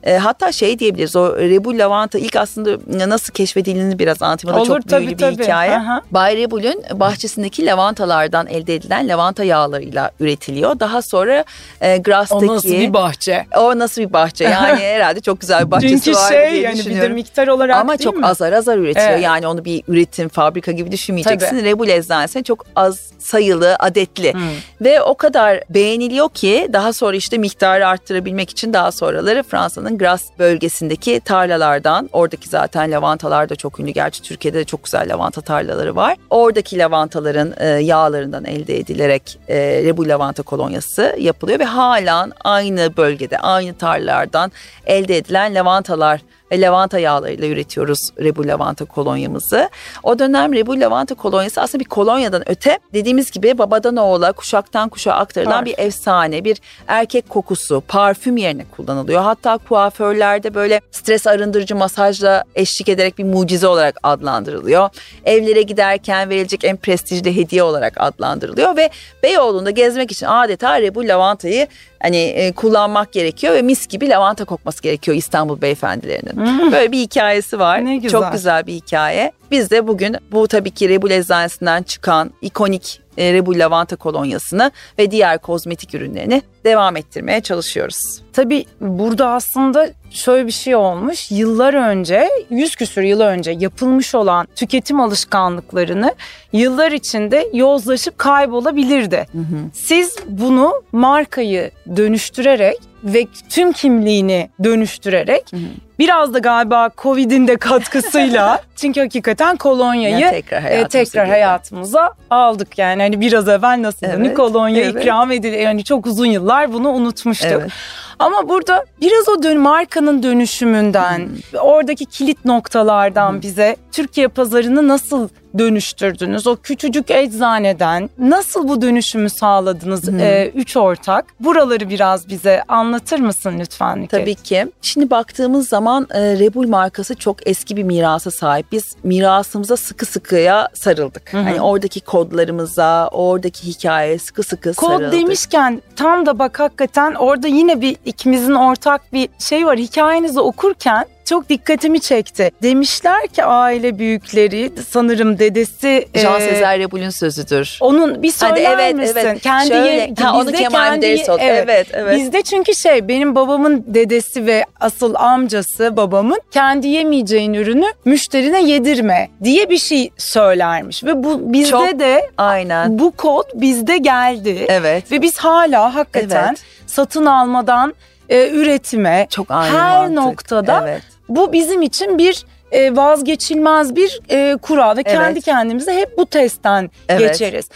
E, 0.02 0.16
hatta 0.16 0.52
şey 0.52 0.78
diyebiliriz 0.78 1.16
o 1.16 1.37
Rebul 1.37 1.78
lavanta 1.78 2.18
ilk 2.18 2.37
aslında 2.37 2.78
nasıl 3.09 3.32
keşfedildiğini 3.32 3.99
biraz 3.99 4.23
anlatayım. 4.23 4.59
Olur, 4.59 4.66
çok 4.66 4.76
büyülü 4.76 4.87
tabii, 4.87 5.06
bir 5.06 5.16
tabii. 5.18 5.44
hikaye. 5.44 5.76
Aha. 5.76 6.02
Bay 6.11 6.37
Rebul'ün 6.37 6.85
bahçesindeki 6.94 7.66
lavantalardan 7.66 8.47
elde 8.47 8.75
edilen 8.75 9.09
lavanta 9.09 9.44
yağlarıyla 9.44 10.11
üretiliyor. 10.21 10.80
Daha 10.80 11.02
sonra 11.02 11.44
e, 11.80 11.99
Grass'taki... 11.99 12.50
O 12.50 12.54
nasıl 12.56 12.68
bir 12.68 12.92
bahçe? 12.92 13.47
O 13.56 13.78
nasıl 13.78 14.02
bir 14.02 14.12
bahçe? 14.12 14.44
Yani 14.44 14.80
herhalde 14.82 15.21
çok 15.21 15.40
güzel 15.40 15.66
bir 15.66 15.71
bahçesi 15.71 16.04
Çünkü 16.04 16.18
var 16.18 16.28
şey 16.28 16.50
diye 16.50 16.62
yani 16.62 16.73
bir 16.73 16.78
de 16.78 16.85
düşünüyorum. 16.85 17.14
miktar 17.14 17.49
olarak 17.49 17.76
Ama 17.76 17.97
çok 17.97 18.16
mi? 18.16 18.26
azar 18.26 18.52
azar 18.52 18.78
üretiliyor. 18.78 19.11
Evet. 19.11 19.23
Yani 19.23 19.47
onu 19.47 19.64
bir 19.64 19.82
üretim 19.88 20.28
fabrika 20.28 20.73
gibi 20.73 20.92
düşünmeyeceksin. 20.92 21.59
Tabii. 21.59 21.64
Rebul 21.64 21.88
eczanesine 21.88 22.42
çok 22.42 22.66
az 22.76 23.12
sayılı, 23.18 23.76
adetli. 23.78 24.32
Hmm. 24.32 24.40
Ve 24.80 25.02
o 25.02 25.14
kadar 25.14 25.61
beğeniliyor 25.71 26.28
ki 26.28 26.68
daha 26.73 26.92
sonra 26.92 27.16
işte 27.16 27.38
miktarı 27.38 27.87
arttırabilmek 27.87 28.50
için 28.50 28.73
daha 28.73 28.92
sonraları 28.92 29.42
Fransız 29.42 29.91
Fransa'nın 29.92 29.99
Grasse 29.99 30.38
bölgesindeki 30.38 31.20
tarlalardan. 31.20 32.08
Oradaki 32.12 32.49
zaten 32.49 32.90
lavantalar 32.90 33.49
da 33.49 33.56
çok 33.56 33.80
ünlü. 33.80 33.90
Gerçi 33.90 34.22
Türkiye'de 34.22 34.58
de 34.58 34.64
çok 34.64 34.84
güzel 34.84 35.12
lavanta 35.12 35.40
tarlaları 35.40 35.96
var. 35.96 36.16
Oradaki 36.30 36.78
lavantaların 36.78 37.54
e, 37.56 37.66
yağlarından 37.66 38.44
elde 38.44 38.78
edilerek 38.78 39.38
e, 39.49 39.56
Rebu 39.84 40.08
lavanta 40.08 40.42
kolonyası 40.42 41.16
yapılıyor 41.18 41.58
ve 41.58 41.64
halen 41.64 42.32
aynı 42.44 42.96
bölgede, 42.96 43.38
aynı 43.38 43.75
tarlalardan 43.75 44.52
elde 44.87 45.16
edilen 45.16 45.54
lavantalar 45.54 46.20
lavanta 46.61 46.99
yağlarıyla 46.99 47.49
üretiyoruz 47.49 48.11
Rebu 48.21 48.47
lavanta 48.47 48.85
kolonyamızı. 48.85 49.68
O 50.02 50.18
dönem 50.18 50.52
Rebu 50.52 50.80
lavanta 50.80 51.14
kolonyası 51.14 51.61
aslında 51.61 51.85
bir 51.85 51.88
kolonyadan 51.88 52.49
öte 52.49 52.78
dediğimiz 52.94 53.30
gibi 53.30 53.59
babadan 53.59 53.97
oğula 53.97 54.32
kuşaktan 54.32 54.88
kuşağa 54.88 55.12
aktarılan 55.12 55.52
Parfüm. 55.52 55.66
bir 55.66 55.78
efsane, 55.78 56.44
bir 56.44 56.59
erkek 56.87 57.28
kokusu, 57.28 57.82
parfüm 57.88 58.37
yerine 58.37 58.64
kullanılıyor. 58.76 59.23
Hatta 59.23 59.59
kuaförlerde 59.59 60.54
böyle 60.54 60.80
stres 60.90 61.26
arındırıcı 61.26 61.76
masajla 61.76 62.44
eşlik 62.54 62.88
ederek 62.88 63.18
bir 63.18 63.25
mucize 63.25 63.66
olarak 63.66 63.99
adlandırılıyor. 64.02 64.88
Evlere 65.25 65.62
giderken 65.62 66.30
verilecek 66.30 66.64
en 66.64 66.76
prestijli 66.76 67.37
hediye 67.37 67.62
olarak 67.62 67.94
adlandırılıyor 67.97 68.76
ve 68.76 68.90
Beyoğlu'nda 69.23 69.71
gezmek 69.71 70.12
için 70.12 70.26
adeta 70.26 70.80
Rebu 70.80 71.09
lavantayı 71.09 71.66
hani 72.02 72.16
e, 72.16 72.52
kullanmak 72.52 73.12
gerekiyor 73.12 73.54
ve 73.54 73.62
mis 73.62 73.87
gibi 73.87 74.09
lavanta 74.09 74.44
kokması 74.44 74.82
gerekiyor 74.82 75.16
İstanbul 75.16 75.61
beyefendilerinin. 75.61 76.73
Böyle 76.73 76.92
bir 76.92 76.99
hikayesi 76.99 77.59
var. 77.59 77.85
Ne 77.85 77.97
güzel. 77.97 78.11
Çok 78.21 78.32
güzel 78.32 78.66
bir 78.66 78.73
hikaye. 78.73 79.32
Biz 79.50 79.71
de 79.71 79.87
bugün 79.88 80.16
bu 80.32 80.49
tabii 80.49 80.71
ki 80.71 80.88
Rebul 80.88 81.11
eczanesinden 81.11 81.82
çıkan 81.82 82.32
ikonik 82.40 83.01
e, 83.19 83.33
Rebul 83.33 83.59
lavanta 83.59 83.97
kolonyasını 83.97 84.71
ve 84.99 85.11
diğer 85.11 85.38
kozmetik 85.38 85.95
ürünlerini 85.95 86.42
devam 86.64 86.97
ettirmeye 86.97 87.40
çalışıyoruz. 87.40 88.23
Tabii 88.33 88.64
burada 88.81 89.28
aslında 89.28 89.90
şöyle 90.11 90.47
bir 90.47 90.52
şey 90.52 90.75
olmuş. 90.75 91.31
Yıllar 91.31 91.75
önce, 91.75 92.28
yüz 92.50 92.76
küsür 92.76 93.02
yıl 93.02 93.21
önce 93.21 93.50
yapılmış 93.50 94.14
olan 94.14 94.49
tüketim 94.57 95.00
alışkanlıklarını 95.00 96.14
yıllar 96.52 96.92
içinde 96.92 97.49
yozlaşıp 97.52 98.19
kaybolabilirdi. 98.19 99.26
Siz 99.73 100.16
bunu 100.26 100.83
markayı 100.92 101.71
dönüştürerek 101.97 102.78
ve 103.04 103.26
tüm 103.49 103.73
kimliğini 103.73 104.50
dönüştürerek 104.64 105.52
biraz 105.99 106.34
da 106.34 106.38
galiba 106.38 106.90
Covid'in 106.99 107.49
de 107.49 107.56
katkısıyla 107.56 108.61
çünkü 108.76 109.00
hakikaten 109.00 109.56
kolonyayı 109.56 110.18
Yani 110.18 110.30
tekrar 110.30 110.58
e, 110.58 110.62
hayatımıza 110.62 110.88
tekrar 110.88 111.25
girdi. 111.25 111.32
hayatımıza 111.32 112.11
aldık 112.30 112.78
yani 112.78 113.02
hani 113.02 113.20
biraz 113.20 113.49
evvel 113.49 113.82
nasıl 113.82 114.06
Evet, 114.06 114.18
hani 114.18 114.34
kolonya 114.34 114.82
evet. 114.82 114.96
ikram 114.96 115.32
edildi 115.32 115.56
yani 115.56 115.84
çok 115.84 116.06
uzun 116.06 116.26
yıllar 116.26 116.72
bunu 116.72 116.88
unutmuştuk. 116.88 117.50
Evet. 117.52 117.70
Ama 118.18 118.49
burada 118.49 118.84
biraz 119.00 119.28
o 119.28 119.42
dön 119.42 119.58
markanın 119.61 120.22
dönüşümünden, 120.22 121.28
oradaki 121.61 122.06
kilit 122.06 122.44
noktalardan 122.44 123.42
bize 123.42 123.76
Türkiye 123.92 124.28
pazarını 124.28 124.88
nasıl 124.88 125.28
dönüştürdünüz? 125.58 126.46
O 126.46 126.56
küçücük 126.56 127.11
eczaneden 127.11 128.11
nasıl 128.18 128.68
bu 128.68 128.82
dönüşümü 128.82 129.30
sağladınız 129.30 130.08
e, 130.08 130.52
üç 130.54 130.76
ortak? 130.76 131.25
Buraları 131.40 131.88
biraz 131.88 132.28
bize 132.28 132.62
anlatır 132.68 133.18
mısın 133.20 133.54
lütfen? 133.61 134.06
Tabii 134.06 134.34
ki. 134.34 134.66
Şimdi 134.82 135.11
baktığımız 135.11 135.68
zaman 135.68 135.81
e, 136.14 136.20
Rebul 136.38 136.68
markası 136.68 137.14
çok 137.14 137.46
eski 137.48 137.76
bir 137.76 137.82
mirasa 137.82 138.30
sahip. 138.30 138.72
Biz 138.72 138.96
mirasımıza 139.02 139.76
sıkı 139.76 140.06
sıkıya 140.06 140.68
sarıldık. 140.74 141.34
Hani 141.34 141.60
oradaki 141.60 142.00
kodlarımıza, 142.00 143.08
oradaki 143.12 143.66
hikayeye 143.66 144.18
sıkı 144.18 144.42
sıkı 144.42 144.74
Kod 144.74 144.88
sarıldık. 144.88 145.12
demişken 145.12 145.82
tam 145.96 146.26
da 146.26 146.38
bak 146.38 146.60
hakikaten 146.60 147.14
orada 147.14 147.48
yine 147.48 147.80
bir 147.80 147.96
ikimizin 148.04 148.54
ortak 148.54 149.12
bir 149.12 149.28
şey 149.38 149.66
var. 149.66 149.78
Hikayenizi 149.78 150.40
okurken 150.40 151.04
çok 151.24 151.48
dikkatimi 151.48 152.00
çekti. 152.00 152.50
Demişler 152.62 153.26
ki 153.26 153.44
aile 153.44 153.98
büyükleri 153.98 154.72
sanırım 154.90 155.38
dedesi 155.38 156.08
Jean 156.14 156.40
e, 156.40 156.44
Sezer 156.44 156.78
Rebul'ün 156.78 157.10
sözüdür. 157.10 157.78
Onun 157.80 158.22
bir 158.22 158.30
söyler 158.30 158.64
Hadi 158.72 158.82
evet, 158.82 158.94
misin? 158.94 159.16
evet. 159.20 159.40
Kendi 159.42 159.68
Şöyle, 159.68 160.14
ha, 160.20 160.36
onu 160.36 160.52
Kemal 160.52 160.90
kendi- 160.90 161.02
Derisoğlu. 161.06 161.38
Evet, 161.40 161.86
evet. 161.92 162.16
Bizde 162.18 162.42
çünkü 162.42 162.74
şey 162.74 163.08
benim 163.08 163.34
babamın 163.34 163.84
dedesi 163.86 164.46
ve 164.46 164.64
asıl 164.80 165.14
amcası 165.14 165.96
babamın 165.96 166.40
kendi 166.50 166.88
yemeyeceğin 166.88 167.54
ürünü 167.54 167.86
müşterine 168.04 168.62
yedirme 168.62 169.28
diye 169.44 169.70
bir 169.70 169.78
şey 169.78 170.10
söylermiş 170.18 171.04
ve 171.04 171.24
bu 171.24 171.52
bizde 171.52 171.70
Çok- 171.70 171.98
de 172.00 172.30
Aynen. 172.38 172.98
bu 172.98 173.10
kod 173.10 173.44
bizde 173.54 173.98
geldi. 173.98 174.66
Evet. 174.68 175.12
Ve 175.12 175.22
biz 175.22 175.38
hala 175.38 175.94
hakikaten 175.94 176.48
Evet. 176.48 176.58
satın 176.86 177.26
almadan 177.26 177.94
e, 178.28 178.48
üretime 178.50 179.26
Çok 179.30 179.46
aynı 179.50 179.78
her 179.78 179.98
mantık. 179.98 180.16
noktada 180.16 180.84
Evet. 180.88 181.02
Bu 181.28 181.52
bizim 181.52 181.82
için 181.82 182.18
bir 182.18 182.46
e, 182.72 182.96
vazgeçilmez 182.96 183.96
bir 183.96 184.20
e, 184.30 184.56
kural 184.62 184.96
ve 184.96 185.02
kendi 185.02 185.32
Evet. 185.32 185.44
kendimize 185.44 185.94
hep 185.94 186.18
bu 186.18 186.26
testten 186.26 186.90
Evet. 187.08 187.20
geçeriz. 187.32 187.68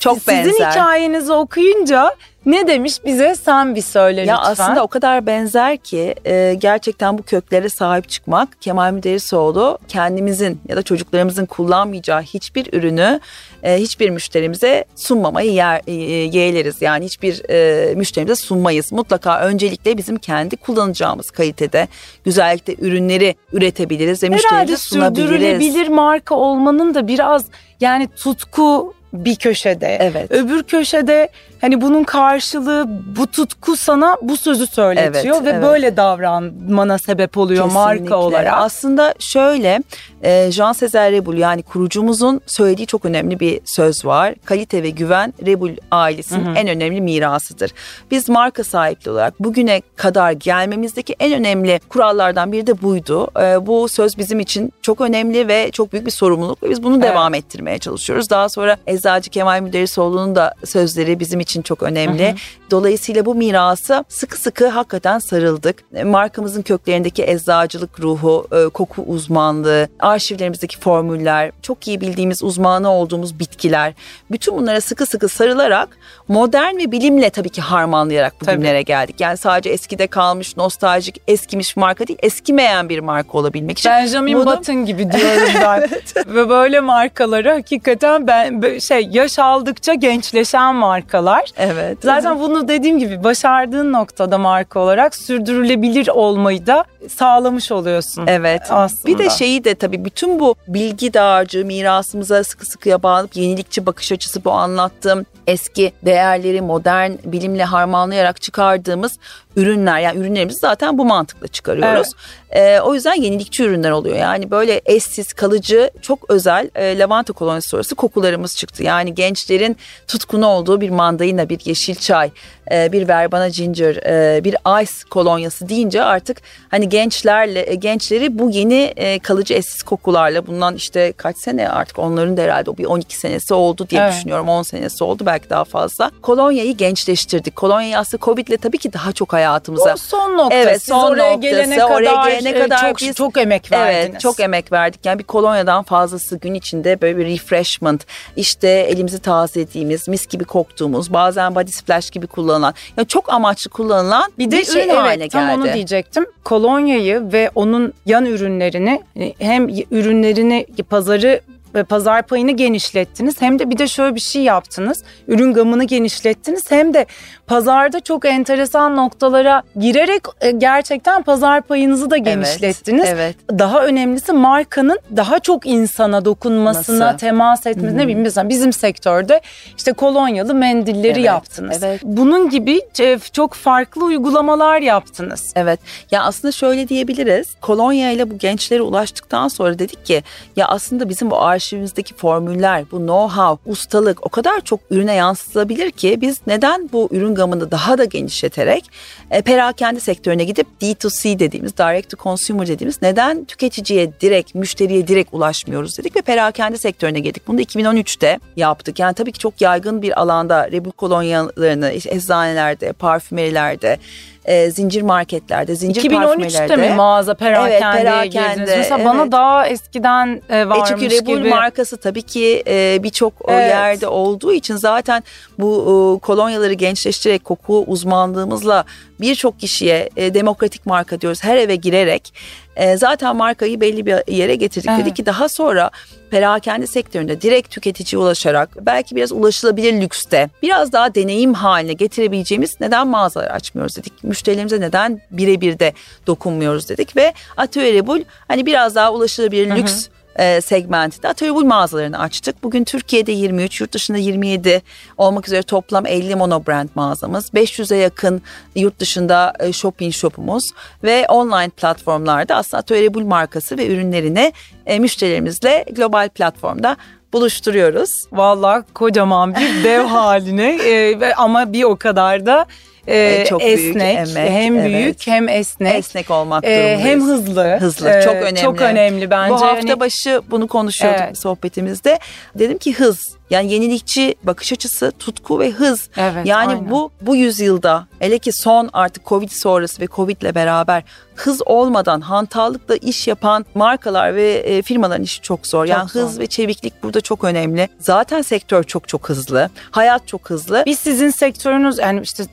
Çok 0.00 0.18
Sizin 0.18 0.36
benzer. 0.44 0.70
hikayenizi 0.70 1.32
okuyunca 1.32 2.14
ne 2.46 2.66
demiş 2.66 2.96
bize 3.04 3.34
sen 3.34 3.74
bir 3.74 3.80
söyle 3.82 4.20
Ya 4.20 4.36
lütfen. 4.38 4.52
aslında 4.52 4.82
o 4.84 4.88
kadar 4.88 5.26
benzer 5.26 5.76
ki 5.76 6.14
e, 6.26 6.54
gerçekten 6.58 7.18
bu 7.18 7.22
köklere 7.22 7.68
sahip 7.68 8.08
çıkmak 8.08 8.62
Kemal 8.62 8.92
Müderrisoğlu 8.92 9.78
kendimizin 9.88 10.60
ya 10.68 10.76
da 10.76 10.82
çocuklarımızın 10.82 11.46
kullanmayacağı 11.46 12.22
hiçbir 12.22 12.72
ürünü 12.72 13.20
e, 13.62 13.76
hiçbir 13.76 14.10
müşterimize 14.10 14.84
sunmamayı 14.96 15.52
yer, 15.52 15.80
e, 15.86 15.92
yeğleriz. 16.38 16.82
Yani 16.82 17.04
hiçbir 17.04 17.50
e, 17.50 17.94
müşterimize 17.94 18.34
sunmayız. 18.34 18.92
Mutlaka 18.92 19.40
öncelikle 19.40 19.96
bizim 19.96 20.16
kendi 20.16 20.56
kullanacağımız 20.56 21.30
kalitede, 21.30 21.88
güzellikte 22.24 22.74
ürünleri 22.78 23.34
üretebiliriz 23.52 24.22
ve 24.22 24.26
Herhalde 24.26 24.36
müşterimize 24.42 24.76
sunabiliriz. 24.76 25.28
sürdürülebilir 25.30 25.88
marka 25.88 26.34
olmanın 26.34 26.94
da 26.94 27.08
biraz 27.08 27.44
yani 27.80 28.08
tutku 28.16 28.94
bir 29.12 29.36
köşede. 29.36 29.96
Evet. 30.00 30.30
Öbür 30.30 30.62
köşede 30.62 31.28
hani 31.60 31.80
bunun 31.80 32.04
karşılığı 32.04 32.86
bu 33.16 33.26
tutku 33.26 33.76
sana 33.76 34.16
bu 34.22 34.36
sözü 34.36 34.66
söyletiyor 34.66 35.36
Evet, 35.36 35.44
ve 35.46 35.50
evet. 35.50 35.62
böyle 35.62 35.96
davranmana 35.96 36.98
sebep 36.98 37.38
oluyor 37.38 37.64
Kesinlikle. 37.64 37.84
marka 37.84 38.16
olarak. 38.16 38.54
Aslında 38.56 39.14
şöyle 39.18 39.82
e, 40.22 40.50
Jean 40.50 40.72
Sezer 40.72 41.12
Rebul 41.12 41.36
yani 41.36 41.62
kurucumuzun 41.62 42.40
söylediği 42.46 42.86
çok 42.86 43.04
önemli 43.04 43.40
bir 43.40 43.60
söz 43.64 44.04
var. 44.04 44.34
Kalite 44.44 44.82
ve 44.82 44.90
güven 44.90 45.34
Rebul 45.46 45.70
ailesinin 45.90 46.54
en 46.54 46.68
önemli 46.68 47.00
mirasıdır. 47.00 47.70
Biz 48.10 48.28
marka 48.28 48.64
sahipliği 48.64 49.10
olarak 49.10 49.40
bugüne 49.40 49.82
kadar 49.96 50.32
gelmemizdeki 50.32 51.16
en 51.20 51.32
önemli 51.32 51.80
kurallardan 51.88 52.52
biri 52.52 52.66
de 52.66 52.82
buydu. 52.82 53.28
E, 53.40 53.66
bu 53.66 53.88
söz 53.88 54.18
bizim 54.18 54.40
için 54.40 54.72
çok 54.82 55.00
önemli 55.00 55.48
ve 55.48 55.70
çok 55.70 55.92
büyük 55.92 56.06
bir 56.06 56.10
sorumluluk 56.10 56.62
ve 56.62 56.70
biz 56.70 56.82
bunu 56.82 56.94
Evet. 56.98 57.10
devam 57.10 57.34
ettirmeye 57.34 57.78
çalışıyoruz. 57.78 58.30
Daha 58.30 58.48
sonra 58.48 58.76
Eczacı 58.86 59.30
Kemal 59.30 59.60
Müderrisoğlu'nun 59.60 60.36
da 60.36 60.54
sözleri 60.64 61.20
bizim 61.20 61.40
için 61.40 61.47
çok 61.62 61.82
önemli. 61.82 62.34
Dolayısıyla 62.70 63.24
bu 63.26 63.34
mirası 63.34 64.04
sıkı 64.08 64.36
sıkı 64.40 64.68
hakikaten 64.68 65.18
sarıldık. 65.18 65.84
E, 65.94 66.04
Markamızın 66.04 66.62
köklerindeki 66.62 67.24
eczacılık 67.24 68.00
ruhu, 68.00 68.46
e, 68.52 68.68
koku 68.68 69.02
uzmanlığı, 69.02 69.88
arşivlerimizdeki 70.00 70.78
formüller, 70.80 71.50
çok 71.62 71.88
iyi 71.88 72.00
bildiğimiz 72.00 72.42
uzmanı 72.42 72.90
olduğumuz 72.90 73.38
bitkiler. 73.38 73.92
Bütün 74.30 74.56
bunlara 74.56 74.80
sıkı 74.80 75.06
sıkı 75.06 75.28
sarılarak 75.28 75.88
modern 76.28 76.76
ve 76.76 76.92
bilimle 76.92 77.30
tabii 77.30 77.48
ki 77.48 77.60
harmanlayarak 77.60 78.40
bugünlere 78.40 78.82
geldik. 78.82 79.16
Yani 79.20 79.36
sadece 79.36 79.70
eskide 79.70 80.06
kalmış, 80.06 80.56
nostaljik, 80.56 81.20
eskimiş 81.28 81.76
marka 81.76 82.06
değil, 82.06 82.18
eskimeyen 82.22 82.88
bir 82.88 82.98
marka 82.98 83.38
olabilmek 83.38 83.78
için. 83.78 83.90
Benjamin 83.90 84.34
bunu- 84.38 84.46
Button 84.56 84.84
gibi 84.84 85.12
diyorum 85.12 85.48
ben. 85.62 85.88
Ve 86.34 86.48
böyle 86.48 86.80
markaları 86.80 87.50
hakikaten 87.52 88.26
ben 88.26 88.78
şey 88.78 89.08
yaş 89.12 89.38
aldıkça 89.38 89.94
gençleşen 89.94 90.74
markalar. 90.74 91.37
Evet. 91.56 91.98
Zaten 92.02 92.40
bunu 92.40 92.68
dediğim 92.68 92.98
gibi 92.98 93.24
başardığın 93.24 93.92
noktada 93.92 94.38
marka 94.38 94.80
olarak 94.80 95.14
sürdürülebilir 95.16 96.08
olmayı 96.08 96.66
da 96.66 96.84
sağlamış 97.08 97.72
oluyorsun. 97.72 98.26
Evet. 98.26 98.62
Aslında. 98.70 99.06
Bir 99.06 99.18
de 99.18 99.30
şeyi 99.30 99.64
de 99.64 99.74
tabii 99.74 100.04
bütün 100.04 100.40
bu 100.40 100.54
bilgi 100.68 101.14
dağarcığı 101.14 101.64
mirasımıza 101.64 102.44
sıkı 102.44 102.66
sıkıya 102.66 103.02
bağlanıp 103.02 103.36
yenilikçi 103.36 103.86
bakış 103.86 104.12
açısı 104.12 104.44
bu 104.44 104.52
anlattığım 104.52 105.26
eski 105.46 105.92
değerleri 106.04 106.60
modern 106.60 107.12
bilimle 107.24 107.64
harmanlayarak 107.64 108.42
çıkardığımız 108.42 109.18
ürünler 109.56 110.00
yani 110.00 110.18
ürünlerimizi 110.18 110.58
zaten 110.58 110.98
bu 110.98 111.04
mantıkla 111.04 111.48
çıkarıyoruz. 111.48 112.08
Ee, 112.50 112.80
o 112.80 112.94
yüzden 112.94 113.14
yenilikçi 113.14 113.64
ürünler 113.64 113.90
oluyor. 113.90 114.16
Yani 114.16 114.50
böyle 114.50 114.80
eşsiz, 114.86 115.32
kalıcı, 115.32 115.90
çok 116.02 116.30
özel 116.30 116.70
e, 116.74 116.98
lavanta 116.98 117.32
kolonyası 117.32 117.68
sonrası 117.68 117.94
kokularımız 117.94 118.56
çıktı. 118.56 118.82
Yani 118.82 119.14
gençlerin 119.14 119.76
tutkunu 120.08 120.46
olduğu 120.46 120.80
bir 120.80 120.90
mandalina 120.90 121.27
mandalina, 121.28 121.48
bir 121.48 121.60
yeşil 121.64 121.94
çay, 121.94 122.30
e, 122.72 122.92
bir 122.92 123.08
verbana 123.08 123.48
ginger, 123.48 123.96
e, 123.96 124.44
bir 124.44 124.82
ice 124.82 124.92
kolonyası 125.10 125.68
deyince 125.68 126.02
artık 126.02 126.42
hani 126.68 126.88
gençlerle 126.88 127.70
e, 127.70 127.74
gençleri 127.74 128.38
bu 128.38 128.50
yeni 128.50 128.94
kalıcı 129.22 129.54
eşsiz 129.54 129.82
kokularla 129.82 130.46
bundan 130.46 130.74
işte 130.74 131.12
kaç 131.12 131.36
sene 131.36 131.68
artık 131.68 131.98
onların 131.98 132.36
da 132.36 132.42
herhalde 132.42 132.70
o 132.70 132.76
bir 132.76 132.84
12 132.84 133.16
senesi 133.16 133.54
oldu 133.54 133.86
diye 133.90 134.00
evet. 134.00 134.12
düşünüyorum. 134.12 134.48
10 134.48 134.62
senesi 134.62 135.04
oldu 135.04 135.22
belki 135.26 135.50
daha 135.50 135.64
fazla. 135.64 136.10
Kolonyayı 136.22 136.76
gençleştirdik. 136.76 137.56
Kolonyayı 137.56 137.98
aslında 137.98 138.24
Covid'le 138.24 138.62
tabii 138.62 138.78
ki 138.78 138.92
daha 138.92 139.12
çok 139.12 139.32
hayatımıza. 139.32 139.94
O 139.94 139.96
son 139.96 140.38
noktası. 140.38 140.62
Evet, 140.62 140.82
son 140.82 141.12
oraya 141.12 141.32
noktası. 141.32 141.40
Gelene 141.40 141.78
kadar, 141.78 141.90
oraya 141.90 142.28
gelene 142.28 142.58
kadar 142.58 142.80
çok, 142.80 142.98
biz, 142.98 143.16
çok 143.16 143.38
emek 143.38 143.72
verdiniz. 143.72 144.10
Evet, 144.10 144.20
çok 144.20 144.40
emek 144.40 144.72
verdik. 144.72 145.00
Yani 145.04 145.18
bir 145.18 145.24
kolonyadan 145.24 145.82
fazlası 145.82 146.36
gün 146.36 146.54
içinde 146.54 147.00
böyle 147.00 147.18
bir 147.18 147.26
refreshment, 147.26 148.06
işte 148.36 148.68
elimizi 148.68 149.18
tazelediğimiz, 149.18 150.08
mis 150.08 150.26
gibi 150.26 150.44
koktuğumuz, 150.44 151.12
bazen 151.18 151.54
body 151.54 151.70
splash 151.70 152.10
gibi 152.10 152.26
kullanılan, 152.26 152.74
yani 152.96 153.08
çok 153.08 153.32
amaçlı 153.32 153.70
kullanılan 153.70 154.32
bir, 154.38 154.46
bir 154.46 154.50
de 154.50 154.64
şey, 154.64 154.82
ürün 154.82 154.88
evet, 154.88 154.98
haline 154.98 155.26
geldi. 155.26 155.32
Tam 155.32 155.50
onu 155.50 155.74
diyecektim. 155.74 156.26
Kolonyayı 156.44 157.32
ve 157.32 157.50
onun 157.54 157.92
yan 158.06 158.26
ürünlerini 158.26 159.02
hem 159.38 159.68
ürünlerini 159.90 160.66
pazarı 160.90 161.40
ve 161.74 161.84
pazar 161.84 162.22
payını 162.22 162.50
genişlettiniz. 162.50 163.42
Hem 163.42 163.58
de 163.58 163.70
bir 163.70 163.78
de 163.78 163.88
şöyle 163.88 164.14
bir 164.14 164.20
şey 164.20 164.42
yaptınız. 164.42 165.04
Ürün 165.28 165.52
gamını 165.52 165.84
genişlettiniz. 165.84 166.70
Hem 166.70 166.94
de 166.94 167.06
pazarda 167.46 168.00
çok 168.00 168.24
enteresan 168.24 168.96
noktalara 168.96 169.62
girerek 169.78 170.22
e, 170.40 170.50
gerçekten 170.50 171.22
pazar 171.22 171.62
payınızı 171.62 172.10
da 172.10 172.16
genişlettiniz. 172.16 173.04
Evet, 173.08 173.36
evet. 173.48 173.58
Daha 173.58 173.84
önemlisi 173.84 174.32
markanın 174.32 174.98
daha 175.16 175.38
çok 175.38 175.66
insana 175.66 176.24
dokunmasına, 176.24 177.06
Nasıl? 177.06 177.18
temas 177.18 177.66
etmesine 177.66 178.02
bileyim 178.02 178.20
mesela 178.20 178.48
bizim 178.48 178.72
sektörde 178.72 179.40
işte 179.76 179.92
kolonyalı 179.92 180.54
mendilleri 180.54 181.12
evet, 181.12 181.24
yaptınız. 181.24 181.82
Evet. 181.82 182.00
Bunun 182.04 182.50
gibi 182.50 182.80
e, 183.00 183.18
çok 183.32 183.54
farklı 183.54 184.04
uygulamalar 184.04 184.80
yaptınız. 184.80 185.52
Evet. 185.56 185.80
Ya 186.10 186.22
aslında 186.22 186.52
şöyle 186.52 186.88
diyebiliriz. 186.88 187.54
Kolonya 187.60 188.10
ile 188.10 188.30
bu 188.30 188.38
gençlere 188.38 188.82
ulaştıktan 188.82 189.48
sonra 189.48 189.78
dedik 189.78 190.06
ki 190.06 190.22
ya 190.56 190.68
aslında 190.68 191.08
bizim 191.08 191.30
bu 191.30 191.42
arşivimizdeki 191.58 192.14
formüller, 192.14 192.84
bu 192.90 192.96
know-how, 192.96 193.58
ustalık 193.66 194.26
o 194.26 194.28
kadar 194.28 194.60
çok 194.60 194.80
ürüne 194.90 195.14
yansıtılabilir 195.14 195.90
ki 195.90 196.18
biz 196.20 196.40
neden 196.46 196.88
bu 196.92 197.08
ürün 197.12 197.34
gamını 197.34 197.70
daha 197.70 197.98
da 197.98 198.04
genişleterek 198.04 198.90
e, 199.30 199.42
perakende 199.42 200.00
sektörüne 200.00 200.44
gidip 200.44 200.66
D2C 200.80 201.38
dediğimiz, 201.38 201.76
direct 201.78 202.10
to 202.10 202.16
consumer 202.22 202.66
dediğimiz 202.66 203.02
neden 203.02 203.44
tüketiciye 203.44 204.20
direkt, 204.20 204.54
müşteriye 204.54 205.08
direkt 205.08 205.34
ulaşmıyoruz 205.34 205.98
dedik 205.98 206.16
ve 206.16 206.20
perakende 206.20 206.78
sektörüne 206.78 207.20
girdik. 207.20 207.42
Bunu 207.48 207.58
da 207.58 207.62
2013'te 207.62 208.38
yaptık. 208.56 208.98
Yani 208.98 209.14
tabii 209.14 209.32
ki 209.32 209.38
çok 209.38 209.60
yaygın 209.60 210.02
bir 210.02 210.20
alanda 210.20 210.70
Rebel 210.72 210.92
kolonyalarını 210.92 211.90
eczanelerde, 211.90 212.92
parfümerilerde, 212.92 213.98
e, 214.44 214.70
zincir 214.70 215.02
marketlerde, 215.02 215.74
zincir 215.74 216.02
2013'te 216.02 216.76
mi 216.76 216.94
mağaza 216.94 217.34
perakendeye 217.34 217.78
evet, 217.78 218.32
perakende, 218.32 218.76
Mesela 218.76 218.96
evet. 218.96 219.06
bana 219.06 219.32
daha 219.32 219.66
eskiden 219.66 220.42
e, 220.48 220.68
varmış 220.68 220.90
e 220.90 220.94
çünkü 220.94 221.10
Rebul 221.10 221.38
gibi. 221.38 221.48
markası 221.48 221.96
tabii 221.96 222.22
ki 222.22 222.62
e, 222.66 222.98
birçok 223.02 223.32
evet. 223.48 223.70
yerde 223.70 224.08
olduğu 224.08 224.52
için 224.52 224.76
zaten 224.76 225.22
bu 225.58 225.82
e, 225.82 226.26
kolonyaları 226.26 226.72
gençleştirerek 226.72 227.44
koku 227.44 227.84
uzmanlığımızla 227.86 228.84
birçok 229.20 229.60
kişiye 229.60 230.10
e, 230.16 230.34
demokratik 230.34 230.86
marka 230.86 231.20
diyoruz 231.20 231.44
her 231.44 231.56
eve 231.56 231.76
girerek 231.76 232.34
e, 232.78 232.96
zaten 232.96 233.36
markayı 233.36 233.80
belli 233.80 234.06
bir 234.06 234.32
yere 234.32 234.54
getirdik. 234.54 234.90
Evet. 234.90 235.00
Dedi 235.00 235.14
ki 235.14 235.26
daha 235.26 235.48
sonra 235.48 235.90
perakende 236.30 236.86
sektöründe 236.86 237.40
direkt 237.40 237.70
tüketiciye 237.70 238.20
ulaşarak 238.20 238.70
belki 238.80 239.16
biraz 239.16 239.32
ulaşılabilir 239.32 240.00
lükste 240.00 240.50
biraz 240.62 240.92
daha 240.92 241.14
deneyim 241.14 241.54
haline 241.54 241.92
getirebileceğimiz 241.92 242.80
neden 242.80 243.08
mağazalar 243.08 243.50
açmıyoruz 243.50 243.96
dedik. 243.96 244.24
Müşterilerimize 244.24 244.80
neden 244.80 245.20
birebir 245.30 245.78
de 245.78 245.92
dokunmuyoruz 246.26 246.88
dedik 246.88 247.16
ve 247.16 247.32
Atölye 247.56 247.92
Rebul 247.92 248.20
hani 248.48 248.66
biraz 248.66 248.94
daha 248.94 249.12
ulaşılabilir 249.12 249.76
lüks 249.76 250.06
hı 250.06 250.10
hı 250.10 250.17
e, 250.38 250.60
segmentinde 250.60 251.28
Atölye 251.28 251.52
mağazalarını 251.52 252.18
açtık. 252.18 252.62
Bugün 252.62 252.84
Türkiye'de 252.84 253.32
23, 253.32 253.80
yurt 253.80 253.92
dışında 253.92 254.18
27 254.18 254.82
olmak 255.16 255.48
üzere 255.48 255.62
toplam 255.62 256.06
50 256.06 256.34
monobrand 256.34 256.88
mağazamız. 256.94 257.50
500'e 257.50 257.96
yakın 257.96 258.42
yurt 258.74 259.00
dışında 259.00 259.52
e, 259.60 259.72
shopping 259.72 260.14
shopumuz 260.14 260.64
ve 261.04 261.26
online 261.28 261.68
platformlarda 261.68 262.56
aslında 262.56 262.78
Atölye 262.78 263.08
markası 263.08 263.78
ve 263.78 263.86
ürünlerini 263.86 264.52
e, 264.86 264.98
müşterilerimizle 264.98 265.84
global 265.92 266.28
platformda 266.28 266.96
buluşturuyoruz. 267.32 268.10
Vallahi 268.32 268.84
kocaman 268.94 269.54
bir 269.54 269.84
dev 269.84 270.04
haline 270.04 270.78
e, 270.84 271.32
ama 271.34 271.72
bir 271.72 271.84
o 271.84 271.96
kadar 271.96 272.46
da 272.46 272.66
e, 273.08 273.44
çok 273.48 273.62
esnek, 273.62 274.26
büyük 274.26 274.36
emek, 274.36 274.50
hem 274.50 274.84
büyük 274.84 275.04
evet. 275.04 275.26
hem 275.26 275.48
esnek. 275.48 275.94
Esnek 275.94 276.30
olmak 276.30 276.64
e, 276.64 276.68
durumundayız. 276.68 277.00
Hem 277.00 277.22
hızlı. 277.22 277.76
Hızlı, 277.80 278.20
çok 278.24 278.34
önemli. 278.34 278.60
Çok 278.60 278.80
önemli 278.80 279.30
bence. 279.30 279.50
Bu 279.50 279.60
hafta 279.60 279.88
hani... 279.88 280.00
başı 280.00 280.40
bunu 280.50 280.68
konuşuyorduk 280.68 281.20
evet. 281.24 281.38
sohbetimizde. 281.38 282.18
Dedim 282.54 282.78
ki 282.78 282.92
hız 282.92 283.37
yani 283.50 283.72
yenilikçi 283.72 284.34
bakış 284.42 284.72
açısı, 284.72 285.12
tutku 285.18 285.60
ve 285.60 285.70
hız. 285.70 286.08
Evet, 286.16 286.46
yani 286.46 286.68
aynen. 286.68 286.90
bu 286.90 287.10
bu 287.20 287.36
yüzyılda 287.36 288.06
hele 288.18 288.38
ki 288.38 288.50
son 288.52 288.90
artık 288.92 289.26
Covid 289.26 289.50
sonrası 289.50 290.02
ve 290.02 290.06
Covid 290.06 290.42
ile 290.42 290.54
beraber 290.54 291.02
hız 291.38 291.62
olmadan 291.66 292.20
hantallıkla 292.20 292.96
iş 292.96 293.28
yapan 293.28 293.66
markalar 293.74 294.34
ve 294.34 294.52
e, 294.52 294.82
firmaların 294.82 295.22
işi 295.22 295.40
çok 295.40 295.66
zor. 295.66 295.86
Çok 295.86 295.96
yani 295.96 296.08
zor. 296.08 296.20
hız 296.20 296.38
ve 296.38 296.46
çeviklik 296.46 297.02
burada 297.02 297.20
çok 297.20 297.44
önemli. 297.44 297.88
Zaten 297.98 298.42
sektör 298.42 298.84
çok 298.84 299.08
çok 299.08 299.28
hızlı. 299.28 299.70
Hayat 299.90 300.28
çok 300.28 300.50
hızlı. 300.50 300.82
Biz 300.86 300.98
sizin 300.98 301.30
sektörünüz 301.30 301.98
yani 301.98 302.20
işte 302.22 302.44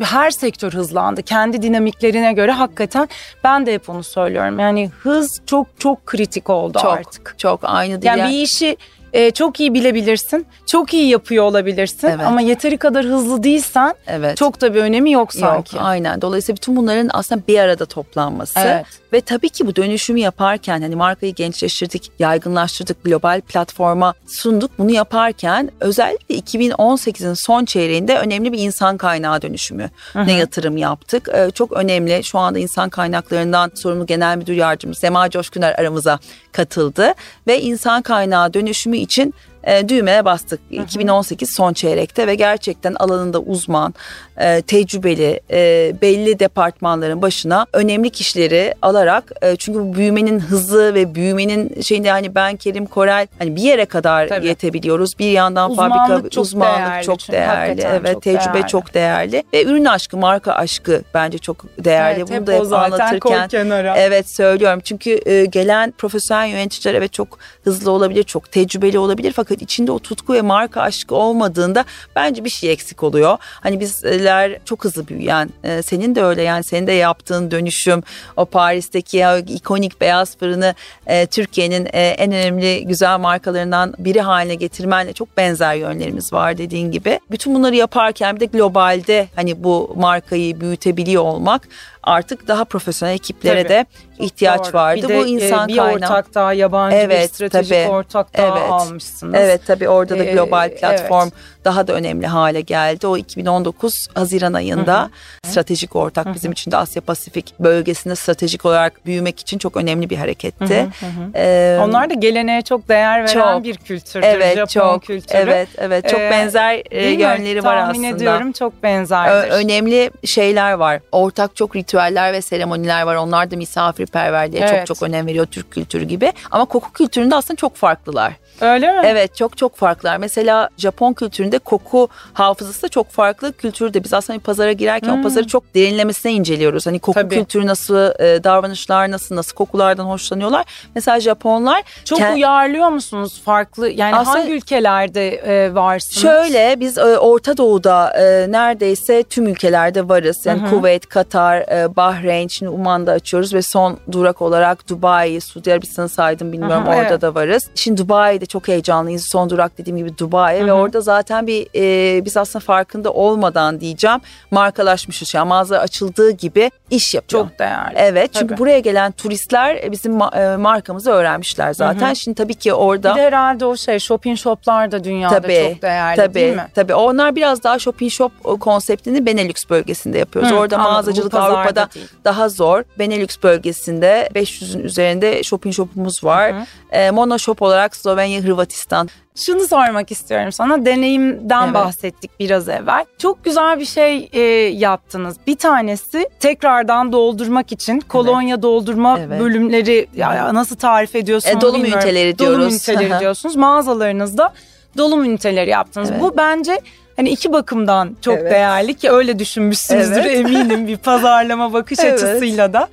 her 0.00 0.30
sektör 0.30 0.72
hızlandı. 0.72 1.22
Kendi 1.22 1.62
dinamiklerine 1.62 2.32
göre 2.32 2.52
hakikaten 2.52 3.08
ben 3.44 3.66
de 3.66 3.74
hep 3.74 3.88
onu 3.88 4.02
söylüyorum. 4.02 4.58
Yani 4.58 4.90
hız 5.02 5.40
çok 5.46 5.66
çok 5.78 6.06
kritik 6.06 6.50
oldu 6.50 6.78
çok, 6.82 6.92
artık. 6.92 7.34
Çok 7.38 7.60
aynı 7.62 8.02
değil. 8.02 8.16
Yani 8.16 8.32
bir 8.32 8.42
işi 8.42 8.76
e, 9.12 9.30
çok 9.30 9.60
iyi 9.60 9.74
bilebilirsin. 9.74 10.46
Çok 10.66 10.94
iyi 10.94 11.08
yapıyor 11.08 11.44
olabilirsin 11.44 12.08
evet. 12.08 12.26
ama 12.26 12.40
yeteri 12.40 12.76
kadar 12.76 13.04
hızlı 13.04 13.42
değilsen 13.42 13.94
evet. 14.06 14.36
çok 14.36 14.60
da 14.60 14.74
bir 14.74 14.80
önemi 14.80 15.12
yok 15.12 15.34
sanki. 15.34 15.76
Yok, 15.76 15.84
aynen. 15.86 16.22
Dolayısıyla 16.22 16.56
bütün 16.56 16.76
bunların 16.76 17.10
aslında 17.12 17.42
bir 17.48 17.58
arada 17.58 17.86
toplanması 17.86 18.58
evet. 18.58 18.86
ve 19.12 19.20
tabii 19.20 19.48
ki 19.48 19.66
bu 19.66 19.76
dönüşümü 19.76 20.20
yaparken 20.20 20.80
hani 20.82 20.96
markayı 20.96 21.34
gençleştirdik, 21.34 22.10
yaygınlaştırdık, 22.18 23.04
global 23.04 23.40
platforma 23.40 24.14
sunduk. 24.26 24.70
Bunu 24.78 24.90
yaparken 24.90 25.70
özellikle 25.80 26.38
2018'in 26.38 27.34
son 27.34 27.64
çeyreğinde 27.64 28.18
önemli 28.18 28.52
bir 28.52 28.58
insan 28.58 28.96
kaynağı 28.96 29.42
dönüşümü 29.42 29.90
ne 30.14 30.32
yatırım 30.32 30.76
yaptık. 30.76 31.28
Ee, 31.34 31.50
çok 31.50 31.72
önemli. 31.72 32.24
Şu 32.24 32.38
anda 32.38 32.58
insan 32.58 32.88
kaynaklarından 32.88 33.70
sorumlu 33.74 34.06
genel 34.06 34.36
müdür 34.36 34.54
yardımcısı 34.54 35.00
Sema 35.00 35.30
Coşkuner 35.30 35.74
aramıza 35.78 36.18
katıldı 36.52 37.14
ve 37.46 37.60
insan 37.60 38.02
kaynağı 38.02 38.54
dönüşümü 38.54 38.95
için 38.96 39.34
e, 39.64 39.88
düğmeye 39.88 40.24
bastık. 40.24 40.60
Hı 40.70 40.76
hı. 40.76 40.82
2018 40.82 41.54
son 41.56 41.72
çeyrekte 41.72 42.26
ve 42.26 42.34
gerçekten 42.34 42.94
alanında 42.94 43.40
uzman, 43.40 43.94
e, 44.38 44.62
tecrübeli, 44.62 45.40
e, 45.50 45.92
belli 46.02 46.38
departmanların 46.38 47.22
başına 47.22 47.66
önemli 47.72 48.10
kişileri 48.10 48.74
alarak 48.82 49.32
e, 49.42 49.56
çünkü 49.56 49.78
bu 49.78 49.94
büyümenin 49.94 50.40
hızı 50.40 50.94
ve 50.94 51.14
büyümenin 51.14 51.80
şeyinde 51.80 52.10
hani 52.10 52.34
ben 52.34 52.56
Kerim 52.56 52.86
Korel 52.86 53.26
hani 53.38 53.56
bir 53.56 53.62
yere 53.62 53.84
kadar 53.84 54.28
Tabii. 54.28 54.46
yetebiliyoruz. 54.46 55.18
Bir 55.18 55.30
yandan 55.30 55.70
uzmanlık 55.70 55.96
fabrika 55.96 56.30
çok 56.30 56.44
uzmanlık 56.44 56.78
değerli, 56.78 57.04
çok 57.04 57.32
değerli. 57.32 57.80
Evet, 57.80 58.12
çok 58.12 58.22
tecrübe 58.22 58.54
değerli. 58.54 58.68
çok 58.68 58.94
değerli 58.94 59.44
ve 59.52 59.64
ürün 59.64 59.84
aşkı, 59.84 60.16
marka 60.16 60.52
aşkı 60.52 61.02
bence 61.14 61.38
çok 61.38 61.64
değerli. 61.84 62.18
Evet, 62.18 62.30
Bunu 62.30 62.46
da 62.46 62.52
hep 62.52 62.72
anlatırken 62.72 63.48
evet 63.96 64.30
söylüyorum. 64.30 64.80
Çünkü 64.84 65.20
e, 65.26 65.44
gelen 65.44 65.94
profesyonel 65.98 66.48
yöneticiler 66.48 66.94
evet 66.94 67.12
çok 67.12 67.38
hızlı 67.64 67.90
olabilir, 67.90 68.22
çok 68.22 68.52
tecrübeli 68.52 68.98
olabilir 68.98 69.32
fakat 69.36 69.62
içinde 69.62 69.92
o 69.92 69.98
tutku 69.98 70.34
ve 70.34 70.42
marka 70.42 70.80
aşkı 70.80 71.14
olmadığında 71.14 71.84
bence 72.16 72.44
bir 72.44 72.50
şey 72.50 72.72
eksik 72.72 73.02
oluyor. 73.02 73.38
Hani 73.40 73.80
bizler 74.26 74.58
çok 74.64 74.84
hızlı 74.84 75.08
büyüyen, 75.08 75.50
e, 75.64 75.82
senin 75.82 76.14
de 76.14 76.22
öyle 76.22 76.42
yani 76.42 76.64
senin 76.64 76.86
de 76.86 76.92
yaptığın 76.92 77.50
dönüşüm, 77.50 78.02
o 78.36 78.44
Paris'teki 78.44 79.16
ya 79.16 79.38
ikonik 79.38 80.00
beyaz 80.00 80.36
fırını 80.36 80.74
e, 81.06 81.26
Türkiye'nin 81.26 81.88
e, 81.92 82.08
en 82.08 82.32
önemli 82.32 82.86
güzel 82.86 83.18
markalarından 83.18 83.94
biri 83.98 84.20
haline 84.20 84.54
getirmenle 84.54 85.12
çok 85.12 85.36
benzer 85.36 85.74
yönlerimiz 85.74 86.32
var 86.32 86.58
dediğin 86.58 86.90
gibi. 86.90 87.20
Bütün 87.30 87.54
bunları 87.54 87.76
yaparken 87.76 88.36
bir 88.36 88.40
de 88.40 88.46
globalde 88.46 89.28
hani 89.36 89.64
bu 89.64 89.94
markayı 89.96 90.60
büyütebiliyor 90.60 91.22
olmak 91.22 91.68
artık 92.06 92.48
daha 92.48 92.64
profesyonel 92.64 93.14
ekiplere 93.14 93.62
Tabii. 93.62 93.68
de 93.68 93.86
ihtiyaç 94.18 94.64
Doğru. 94.64 94.72
vardı. 94.72 95.02
Bir 95.02 95.08
de, 95.08 95.18
Bu 95.18 95.26
insan 95.26 95.68
e, 95.68 95.72
bir 95.72 95.76
kaynağı. 95.76 95.94
ortak 95.94 96.34
daha 96.34 96.52
yabancı 96.52 96.96
bir 96.96 97.00
Evet, 97.02 97.34
stratejik 97.34 97.72
tabii. 97.84 97.88
ortak 97.90 98.36
daha 98.38 98.58
Evet. 98.58 98.70
almışsınız. 98.70 99.34
Evet 99.38 99.60
tabii 99.66 99.88
orada 99.88 100.18
da 100.18 100.24
Ee, 100.24 100.32
global 100.32 100.70
platform 100.80 101.22
evet. 101.22 101.32
daha 101.64 101.86
da 101.86 101.92
önemli 101.92 102.26
hale 102.26 102.60
geldi. 102.60 103.06
O 103.06 103.16
2019 103.16 103.94
Haziran 104.14 104.52
ayında 104.52 105.10
stratejik 105.46 105.96
ortak 105.96 106.34
bizim 106.34 106.52
için 106.52 106.70
de 106.70 106.76
Asya 106.76 107.02
Pasifik 107.02 107.54
bölgesinde 107.60 108.14
stratejik 108.16 108.64
olarak 108.64 109.06
büyümek 109.06 109.40
için 109.40 109.58
çok 109.58 109.76
önemli 109.76 110.10
bir 110.10 110.16
hareketti. 110.16 110.86
Ee, 111.34 111.78
Onlar 111.82 112.10
da 112.10 112.14
geleneğe 112.14 112.62
çok 112.62 112.88
değer 112.88 113.24
veren 113.24 113.32
Çok. 113.54 113.64
bir 113.64 113.76
kültürdür. 113.76 114.26
evet 114.26 114.56
Japon 114.56 114.66
çok 114.94 115.02
kültürü. 115.02 115.38
evet 115.38 115.68
evet 115.78 116.08
çok 116.08 116.20
Ee, 116.20 116.30
benzer 116.30 116.74
e, 116.90 116.90
Değil 116.90 117.16
mi? 117.16 117.22
yönleri 117.22 117.64
var 117.64 117.80
Tahmin 117.80 117.92
aslında. 118.04 118.16
ediyorum 118.16 118.52
çok 118.52 118.72
Ö- 118.72 118.82
benzerdir. 118.82 119.50
önemli 119.50 120.10
şeyler 120.24 120.72
var. 120.72 121.00
Ortak 121.12 121.56
çok 121.56 121.76
ritüeller 121.96 122.32
ve 122.32 122.42
seremoniler 122.42 123.02
var. 123.02 123.16
Onlar 123.16 123.50
da 123.50 123.56
misafirperverliğe 123.56 124.62
Evet. 124.62 124.86
çok 124.86 124.96
çok 124.96 125.08
önem 125.08 125.26
veriyor 125.26 125.46
Türk 125.46 125.70
kültürü 125.70 126.04
gibi. 126.04 126.32
Ama 126.50 126.64
koku 126.64 126.92
kültüründe 126.92 127.34
aslında 127.34 127.56
çok 127.56 127.76
farklılar. 127.76 128.32
Öyle 128.60 128.92
mi? 128.92 129.00
Evet 129.04 129.36
çok 129.36 129.56
çok 129.56 129.76
farklılar. 129.76 130.16
Mesela 130.16 130.68
Japon 130.76 131.12
kültüründe 131.12 131.58
koku 131.58 132.08
hafızası 132.32 132.82
da 132.82 132.88
çok 132.88 133.10
farklı. 133.10 133.52
Kültürde 133.52 134.04
biz 134.04 134.12
aslında 134.14 134.38
bir 134.38 134.44
pazara 134.44 134.72
girerken 134.72 135.18
o 135.18 135.22
pazarı 135.22 135.46
çok 135.46 135.74
derinlemesine 135.74 136.32
inceliyoruz. 136.32 136.86
Hani 136.86 136.98
koku 136.98 137.20
Hmm. 137.20 137.26
Tabii. 137.28 137.34
kültürü 137.34 137.66
nasıl, 137.66 137.96
e, 138.20 138.44
davranışlar 138.44 139.10
nasıl, 139.10 139.36
nasıl 139.36 139.54
kokulardan 139.54 140.04
hoşlanıyorlar. 140.04 140.64
Mesela 140.94 141.20
Japonlar 141.20 141.82
Çok 142.04 142.20
Ke- 142.20 142.34
uyarlıyor 142.34 142.88
musunuz 142.88 143.42
farklı? 143.44 143.88
Yani 143.90 144.16
Aslında- 144.16 144.38
hangi 144.38 144.52
ülkelerde 144.52 145.28
e, 145.28 145.74
varsınız? 145.74 146.22
Şöyle 146.22 146.80
biz 146.80 146.98
e, 146.98 147.02
Orta 147.18 147.56
Doğu'da 147.56 148.10
e, 148.10 148.52
neredeyse 148.52 149.22
tüm 149.22 149.46
ülkelerde 149.48 150.08
varız. 150.08 150.46
Yani 150.46 150.70
Kuveyt, 150.70 151.06
Katar, 151.06 151.58
e, 151.60 151.96
Bahreyn, 151.96 152.48
şimdi 152.48 152.70
Uman'da 152.70 153.12
açıyoruz 153.12 153.54
ve 153.54 153.62
son 153.62 153.98
durak 154.12 154.42
olarak 154.42 154.88
Dubai, 154.88 155.40
Suudi 155.40 155.72
Arabistan'ı 155.72 156.08
saydım 156.08 156.52
bilmiyorum 156.52 156.82
Aha, 156.88 156.96
orada 156.96 157.08
evet. 157.08 157.22
da 157.22 157.34
varız. 157.34 157.66
Şimdi 157.74 158.00
Dubai'de 158.00 158.45
çok 158.46 158.68
heyecanlıyız. 158.68 159.28
Son 159.32 159.50
durak 159.50 159.78
dediğim 159.78 159.96
gibi 159.96 160.18
Dubai 160.18 160.66
ve 160.66 160.72
orada 160.72 161.00
zaten 161.00 161.46
bir 161.46 161.66
e, 161.74 162.24
biz 162.24 162.36
aslında 162.36 162.64
farkında 162.64 163.12
olmadan 163.12 163.80
diyeceğim 163.80 164.20
markalaşmışız. 164.50 165.34
Yani 165.34 165.48
mağaza 165.48 165.78
açıldığı 165.78 166.30
gibi 166.30 166.70
iş 166.90 167.14
yapıyor. 167.14 167.42
Çok 167.42 167.58
değerli. 167.58 167.94
Evet 167.96 168.30
çünkü 168.34 168.46
Tabii. 168.48 168.58
buraya 168.58 168.78
gelen 168.78 169.12
turistler 169.12 169.76
e, 169.76 169.92
bizim 169.92 170.12
ma- 170.18 170.54
e, 170.54 170.56
markamızı 170.56 171.10
öğrenmişler 171.10 171.74
zaten. 171.74 172.14
Şimdi 172.14 172.34
tabii 172.34 172.54
ki 172.54 172.74
orada 172.74 173.10
Bir 173.14 173.20
de 173.20 173.22
herhalde 173.26 173.64
o 173.66 173.76
şey 173.76 173.98
shopping 173.98 174.38
shoplar 174.38 174.92
da 174.92 175.04
dünyada 175.04 175.40
Tabii, 175.40 175.68
çok 175.72 175.82
değerli 175.82 176.16
tabii, 176.16 176.34
değil 176.34 176.54
mi? 176.54 176.66
Tabii 176.74 176.94
onlar 176.94 177.36
biraz 177.36 177.62
daha 177.62 177.78
shopping 177.78 178.12
shop 178.12 178.32
o, 178.44 178.56
konseptini 178.56 179.26
Benelux 179.26 179.70
bölgesinde 179.70 180.18
yapıyoruz. 180.18 180.50
Hı, 180.50 180.54
Orada 180.56 180.76
anladım. 180.76 180.92
mağazacılık 180.92 181.34
Avrupa'da 181.34 181.88
değil. 181.94 182.06
daha 182.24 182.48
zor. 182.48 182.82
Benelux 182.98 183.36
bölgesinde 183.42 184.28
500'ün 184.34 184.84
üzerinde 184.84 185.42
shopping 185.42 185.74
shopumuz 185.74 186.24
var. 186.24 186.54
E, 186.92 187.10
mono 187.10 187.38
shop 187.38 187.62
olarak 187.62 187.96
Slovenya, 187.96 188.35
Hırvatistan. 188.42 189.08
Şunu 189.36 189.66
sormak 189.66 190.10
istiyorum 190.12 190.52
sana. 190.52 190.84
Deneyimden 190.86 191.64
Evet. 191.64 191.74
bahsettik 191.74 192.40
biraz 192.40 192.68
evvel. 192.68 193.04
Çok 193.18 193.44
güzel 193.44 193.80
bir 193.80 193.84
şey 193.84 194.28
e, 194.32 194.40
yaptınız. 194.76 195.36
Bir 195.46 195.56
tanesi 195.56 196.28
tekrardan 196.40 197.12
doldurmak 197.12 197.72
için 197.72 198.00
kolonya 198.00 198.62
doldurma 198.62 199.18
Evet. 199.20 199.40
bölümleri 199.40 200.06
ya, 200.16 200.54
nasıl 200.54 200.76
tarif 200.76 201.14
ediyorsunuz 201.16 201.56
E, 201.56 201.60
dolum 201.60 201.74
bilmiyorum. 201.82 202.02
üniteleri 202.06 202.38
Dolum 202.38 202.50
diyoruz. 202.58 202.74
üniteleri 202.74 203.10
Hı 203.10 203.14
hı. 203.16 203.20
diyorsunuz. 203.20 203.56
Mağazalarınızda 203.56 204.52
dolum 204.96 205.24
üniteleri 205.24 205.70
yaptınız. 205.70 206.10
Evet. 206.10 206.20
Bu 206.20 206.34
bence 206.36 206.80
hani 207.16 207.28
iki 207.30 207.52
bakımdan 207.52 208.16
çok 208.20 208.34
Evet. 208.38 208.50
değerli 208.52 208.94
ki 208.94 209.10
öyle 209.10 209.38
düşünmüşsünüzdür 209.38 210.16
Evet. 210.24 210.36
eminim 210.36 210.86
bir 210.88 210.96
pazarlama 210.96 211.72
bakış 211.72 211.98
Evet. 212.02 212.22
açısıyla 212.22 212.72
da. 212.72 212.88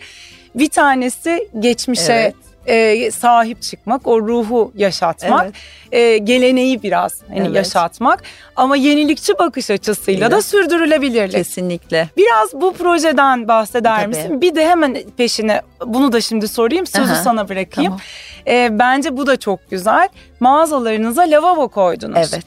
Bir 0.56 0.70
tanesi 0.70 1.50
geçmişe 1.60 2.14
Evet. 2.14 2.36
E, 2.66 3.12
sahip 3.12 3.62
çıkmak, 3.62 4.08
o 4.08 4.22
ruhu 4.22 4.72
yaşatmak, 4.76 5.46
Evet. 5.46 5.56
e, 5.92 6.18
geleneği 6.18 6.84
biraz 6.84 7.22
hani 7.28 7.40
Evet. 7.40 7.56
yaşatmak 7.56 8.24
ama 8.56 8.76
yenilikçi 8.76 9.38
bakış 9.40 9.70
açısıyla 9.70 10.32
da 10.32 10.36
Evet. 10.36 10.46
sürdürülebilirlik. 10.46 11.32
Kesinlikle. 11.32 12.10
Biraz 12.18 12.54
bu 12.54 12.74
projeden 12.74 13.48
bahseder 13.48 13.96
Tabii. 13.98 14.08
misin? 14.08 14.42
Bir 14.42 14.56
de 14.56 14.68
hemen 14.68 14.98
peşine 15.18 15.62
bunu 15.86 16.12
da 16.12 16.22
şimdi 16.22 16.48
sorayım, 16.48 16.88
sözü 16.88 17.14
Aha, 17.14 17.24
sana 17.24 17.50
bırakayım. 17.50 17.92
Tamam. 17.92 18.00
E, 18.48 18.80
bence 18.80 19.18
bu 19.18 19.28
da 19.28 19.38
çok 19.38 19.70
güzel. 19.72 20.10
Mağazalarınıza 20.40 21.22
lavabo 21.22 21.68
koydunuz. 21.68 22.18
Evet. 22.34 22.46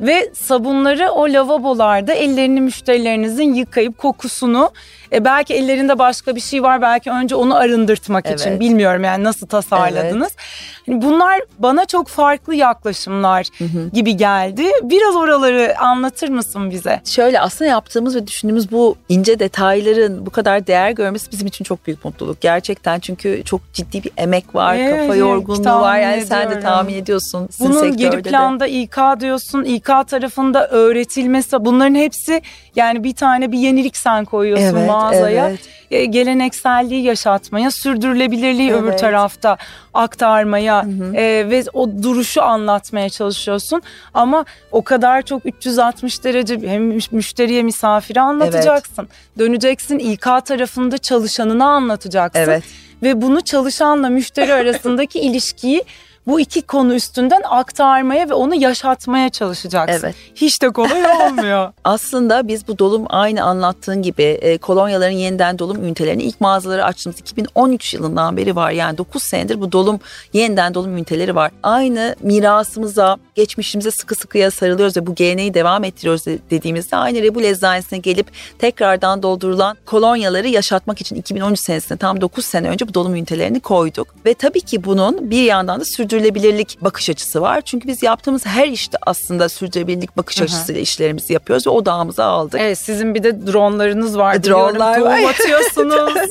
Ve 0.00 0.30
sabunları 0.34 1.10
o 1.10 1.24
lavabolarda 1.24 2.12
ellerini 2.12 2.60
müşterilerinizin 2.60 3.54
yıkayıp 3.54 3.98
kokusunu 3.98 4.70
e, 5.12 5.24
belki 5.24 5.54
ellerinde 5.54 5.98
başka 5.98 6.36
bir 6.36 6.40
şey 6.40 6.62
var 6.62 6.82
belki 6.82 7.10
önce 7.10 7.34
onu 7.34 7.56
arındırtmak 7.56 8.30
için 8.30 8.50
Evet. 8.50 8.60
bilmiyorum 8.60 9.04
yani 9.04 9.24
nasıl 9.24 9.46
tasarladınız. 9.46 10.36
Hani 10.36 10.75
bunlar 10.88 11.40
bana 11.58 11.84
çok 11.84 12.08
farklı 12.08 12.54
yaklaşımlar 12.54 13.46
gibi 13.92 14.16
geldi. 14.16 14.64
Biraz 14.82 15.16
oraları 15.16 15.74
anlatır 15.78 16.28
mısın 16.28 16.70
bize? 16.70 17.00
Şöyle 17.04 17.40
aslında 17.40 17.70
yaptığımız 17.70 18.16
ve 18.16 18.26
düşündüğümüz 18.26 18.72
bu 18.72 18.96
ince 19.08 19.38
detayların 19.38 20.26
bu 20.26 20.30
kadar 20.30 20.66
değer 20.66 20.90
görmesi 20.90 21.32
bizim 21.32 21.46
için 21.46 21.64
çok 21.64 21.86
büyük 21.86 22.04
mutluluk. 22.04 22.40
Gerçekten 22.40 23.00
çünkü 23.00 23.42
çok 23.44 23.60
ciddi 23.72 24.04
bir 24.04 24.10
emek 24.16 24.54
var, 24.54 24.76
Evet, 24.76 25.00
kafa 25.00 25.16
yorgunluğu 25.16 25.64
var. 25.80 25.98
Yani 25.98 26.26
sen 26.26 26.38
de 26.40 26.44
ediyorum. 26.44 26.62
tahmin 26.62 26.94
ediyorsun. 26.94 27.48
sizin 27.50 27.66
Bunun 27.72 27.82
geri 27.96 28.02
sektörde 28.02 28.24
de. 28.24 28.28
planda 28.28 28.66
İK 28.66 28.96
diyorsun, 29.20 29.64
İK 29.64 29.86
tarafında 29.86 30.68
öğretilmesi 30.68 31.64
bunların 31.64 31.94
hepsi 31.94 32.42
yani 32.76 33.04
bir 33.04 33.14
tane 33.14 33.52
bir 33.52 33.58
yenilik 33.58 33.96
sen 33.96 34.24
koyuyorsun 34.24 34.64
Evet, 34.76 34.88
mağazaya. 34.88 35.48
evet. 35.48 35.60
E, 35.90 36.04
gelenekselliği 36.04 37.02
yaşatmaya, 37.02 37.70
sürdürülebilirliği 37.70 38.72
öbür 38.74 38.88
Evet. 38.88 39.00
tarafta 39.00 39.56
aktarmaya 39.94 40.86
e, 41.14 41.22
ve 41.50 41.64
o 41.72 42.02
duruşu 42.02 42.42
anlatmaya 42.42 43.08
çalışıyorsun. 43.08 43.82
Ama 44.14 44.44
o 44.72 44.82
kadar 44.82 45.22
çok 45.22 45.46
360 45.46 46.24
derece 46.24 46.54
hem 46.54 46.90
müş- 46.92 47.14
müşteriye, 47.14 47.62
misafire 47.62 48.20
anlatacaksın. 48.20 49.08
Döneceksin 49.38 49.98
İK 49.98 50.22
tarafında 50.44 50.98
çalışanına 50.98 51.66
anlatacaksın. 51.66 52.40
Evet. 52.40 52.64
Ve 53.02 53.22
bunu 53.22 53.40
çalışanla 53.40 54.08
müşteri 54.08 54.54
arasındaki 54.54 55.18
ilişkiyi 55.28 55.84
bu 56.26 56.40
iki 56.40 56.62
konu 56.62 56.94
üstünden 56.94 57.42
aktarmaya 57.44 58.28
ve 58.28 58.34
onu 58.34 58.54
yaşatmaya 58.54 59.28
çalışacaksın. 59.28 60.06
Evet. 60.06 60.14
Hiç 60.34 60.62
de 60.62 60.70
kolay 60.70 61.06
olmuyor. 61.26 61.72
Aslında 61.84 62.48
biz 62.48 62.68
bu 62.68 62.78
dolum 62.78 63.04
aynı 63.08 63.44
anlattığın 63.44 64.02
gibi 64.02 64.22
e, 64.22 64.58
kolonyaların 64.58 65.16
yeniden 65.16 65.58
dolum 65.58 65.84
ünitelerini 65.84 66.22
ilk 66.22 66.40
mağazaları 66.40 66.84
açtığımız 66.84 67.20
2013 67.20 67.94
yılından 67.94 68.36
beri 68.36 68.56
var. 68.56 68.70
Yani 68.70 68.98
9 68.98 69.22
senedir 69.22 69.60
bu 69.60 69.72
dolum 69.72 70.00
yeniden 70.32 70.74
dolum 70.74 70.96
üniteleri 70.96 71.34
var. 71.34 71.50
Aynı 71.62 72.16
mirasımıza, 72.20 73.16
geçmişimize 73.36 73.90
sıkı 73.90 74.14
sıkıya 74.14 74.50
sarılıyoruz 74.50 74.96
ve 74.96 75.06
bu 75.06 75.14
geleneği 75.14 75.54
devam 75.54 75.84
ettiriyoruz 75.84 76.26
de- 76.26 76.38
dediğimizde 76.50 76.96
aynı 76.96 77.22
Rebul 77.22 77.44
Eczacısı'na 77.44 77.98
gelip 77.98 78.26
tekrardan 78.58 79.22
doldurulan 79.22 79.76
kolonyaları 79.86 80.48
yaşatmak 80.48 81.00
için 81.00 81.16
2013 81.16 81.60
senesinde 81.60 81.98
tam 81.98 82.20
9 82.20 82.44
sene 82.44 82.68
önce 82.68 82.88
bu 82.88 82.94
dolum 82.94 83.14
ünitelerini 83.14 83.60
koyduk. 83.60 84.08
Ve 84.26 84.34
tabii 84.34 84.60
ki 84.60 84.84
bunun 84.84 85.30
bir 85.30 85.42
yandan 85.42 85.80
da 85.80 85.84
sürdürülebilirlik 85.84 86.78
bakış 86.80 87.10
açısı 87.10 87.40
var. 87.40 87.60
Çünkü 87.60 87.88
biz 87.88 88.02
yaptığımız 88.02 88.46
her 88.46 88.68
işte 88.68 88.98
aslında 89.06 89.48
sürdürülebilirlik 89.48 90.16
bakış 90.16 90.42
açısıyla 90.42 90.80
işlerimizi 90.80 91.32
yapıyoruz 91.32 91.66
ve 91.66 91.70
odağımıza 91.70 92.24
aldık. 92.24 92.60
Evet 92.60 92.78
sizin 92.78 93.14
bir 93.14 93.22
de 93.22 93.46
dronlarınız 93.46 94.18
var. 94.18 94.34
E, 94.34 94.44
dronlar 94.44 94.98
var. 95.00 95.20
Atıyorsunuz. 95.22 96.30